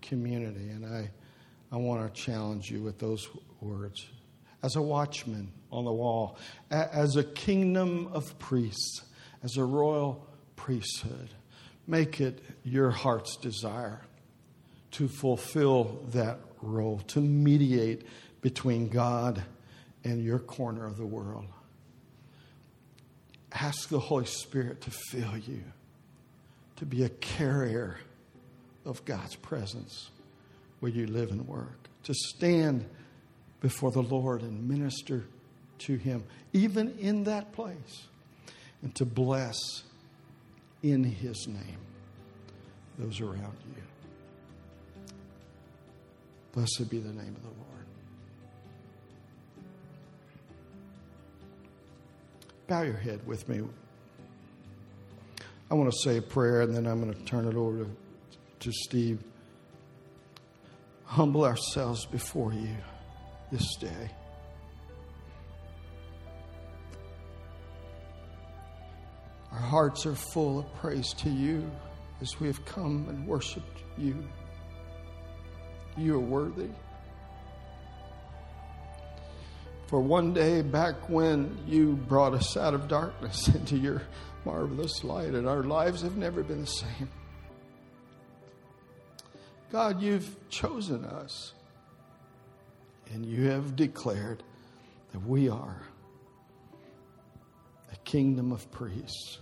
community, 0.00 0.68
and 0.70 0.86
I 0.86 1.10
I 1.70 1.76
want 1.76 2.14
to 2.14 2.20
challenge 2.20 2.70
you 2.70 2.82
with 2.82 2.98
those 2.98 3.28
words. 3.60 4.06
As 4.62 4.76
a 4.76 4.82
watchman 4.82 5.52
on 5.70 5.84
the 5.84 5.92
wall, 5.92 6.38
as 6.70 7.16
a 7.16 7.24
kingdom 7.24 8.08
of 8.12 8.38
priests, 8.38 9.02
as 9.42 9.56
a 9.56 9.64
royal 9.64 10.26
priesthood, 10.56 11.28
make 11.86 12.20
it 12.20 12.42
your 12.64 12.90
heart's 12.90 13.36
desire 13.36 14.00
to 14.92 15.08
fulfill 15.08 16.02
that 16.12 16.38
role, 16.62 16.98
to 17.08 17.20
mediate 17.20 18.06
between 18.40 18.88
God 18.88 19.42
and 20.04 20.24
your 20.24 20.38
corner 20.38 20.86
of 20.86 20.96
the 20.96 21.06
world. 21.06 21.46
Ask 23.52 23.88
the 23.88 24.00
Holy 24.00 24.26
Spirit 24.26 24.80
to 24.82 24.90
fill 24.90 25.36
you, 25.36 25.62
to 26.76 26.86
be 26.86 27.04
a 27.04 27.08
carrier 27.08 27.98
of 28.84 29.04
God's 29.04 29.34
presence 29.36 30.10
where 30.80 30.92
you 30.92 31.06
live 31.06 31.30
and 31.30 31.46
work, 31.48 31.88
to 32.04 32.14
stand 32.14 32.84
before 33.60 33.90
the 33.90 34.02
Lord 34.02 34.42
and 34.42 34.68
minister 34.68 35.24
to 35.78 35.96
Him, 35.96 36.24
even 36.52 36.96
in 36.98 37.24
that 37.24 37.52
place, 37.52 38.06
and 38.82 38.94
to 38.96 39.04
bless 39.04 39.56
in 40.82 41.02
His 41.02 41.48
name 41.48 41.78
those 42.98 43.20
around 43.20 43.56
you. 43.74 43.82
Blessed 46.52 46.88
be 46.88 46.98
the 46.98 47.12
name 47.12 47.34
of 47.36 47.42
the 47.42 47.48
Lord. 47.48 47.66
Bow 52.66 52.82
your 52.82 52.96
head 52.96 53.26
with 53.26 53.48
me. 53.48 53.62
I 55.70 55.74
want 55.74 55.92
to 55.92 55.98
say 55.98 56.18
a 56.18 56.22
prayer 56.22 56.60
and 56.60 56.74
then 56.74 56.86
I'm 56.86 57.00
going 57.00 57.12
to 57.12 57.24
turn 57.24 57.48
it 57.48 57.56
over 57.56 57.84
to, 57.84 57.90
to 58.60 58.72
Steve. 58.72 59.18
Humble 61.04 61.44
ourselves 61.44 62.06
before 62.06 62.52
you 62.52 62.76
this 63.50 63.76
day. 63.76 64.10
Our 69.52 69.58
hearts 69.58 70.06
are 70.06 70.14
full 70.14 70.60
of 70.60 70.74
praise 70.76 71.12
to 71.14 71.30
you 71.30 71.68
as 72.20 72.38
we 72.38 72.46
have 72.46 72.64
come 72.64 73.06
and 73.08 73.26
worshiped 73.26 73.82
you. 73.96 74.24
You 75.96 76.16
are 76.16 76.20
worthy. 76.20 76.68
For 79.86 80.00
one 80.00 80.34
day 80.34 80.62
back 80.62 81.08
when 81.08 81.56
you 81.66 81.92
brought 81.92 82.34
us 82.34 82.56
out 82.56 82.74
of 82.74 82.88
darkness 82.88 83.48
into 83.54 83.76
your 83.76 84.02
marvelous 84.44 85.04
light, 85.04 85.34
and 85.34 85.48
our 85.48 85.62
lives 85.62 86.02
have 86.02 86.16
never 86.16 86.42
been 86.42 86.62
the 86.62 86.66
same. 86.66 87.08
God, 89.70 90.00
you've 90.00 90.36
chosen 90.48 91.04
us, 91.04 91.52
and 93.12 93.24
you 93.24 93.48
have 93.48 93.76
declared 93.76 94.42
that 95.12 95.20
we 95.20 95.48
are 95.48 95.82
a 97.92 97.96
kingdom 97.98 98.50
of 98.50 98.70
priests, 98.72 99.38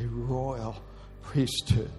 a 0.00 0.06
royal 0.06 0.82
priesthood. 1.22 1.90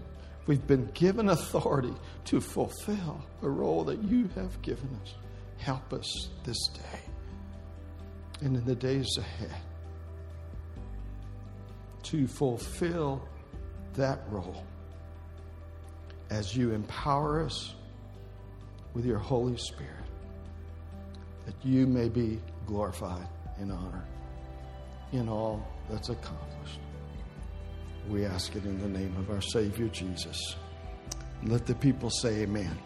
We've 0.47 0.65
been 0.65 0.89
given 0.95 1.29
authority 1.29 1.93
to 2.25 2.41
fulfill 2.41 3.23
the 3.41 3.49
role 3.49 3.83
that 3.83 4.01
you 4.03 4.29
have 4.35 4.59
given 4.63 4.89
us. 5.03 5.13
Help 5.57 5.93
us 5.93 6.29
this 6.43 6.67
day 6.69 7.08
and 8.41 8.55
in 8.55 8.65
the 8.65 8.75
days 8.75 9.17
ahead 9.17 9.61
to 12.03 12.27
fulfill 12.27 13.21
that 13.93 14.19
role 14.29 14.63
as 16.29 16.55
you 16.55 16.71
empower 16.71 17.43
us 17.43 17.73
with 18.93 19.05
your 19.05 19.17
Holy 19.17 19.57
Spirit, 19.57 19.93
that 21.45 21.55
you 21.63 21.85
may 21.85 22.09
be 22.09 22.39
glorified 22.65 23.27
and 23.57 23.71
honored 23.71 24.07
in 25.11 25.27
all 25.27 25.65
that's 25.89 26.09
accomplished. 26.09 26.79
We 28.09 28.25
ask 28.25 28.55
it 28.55 28.63
in 28.63 28.79
the 28.79 28.87
name 28.87 29.15
of 29.17 29.29
our 29.29 29.41
Savior 29.41 29.87
Jesus. 29.87 30.55
Let 31.43 31.65
the 31.65 31.75
people 31.75 32.09
say, 32.09 32.41
Amen. 32.41 32.77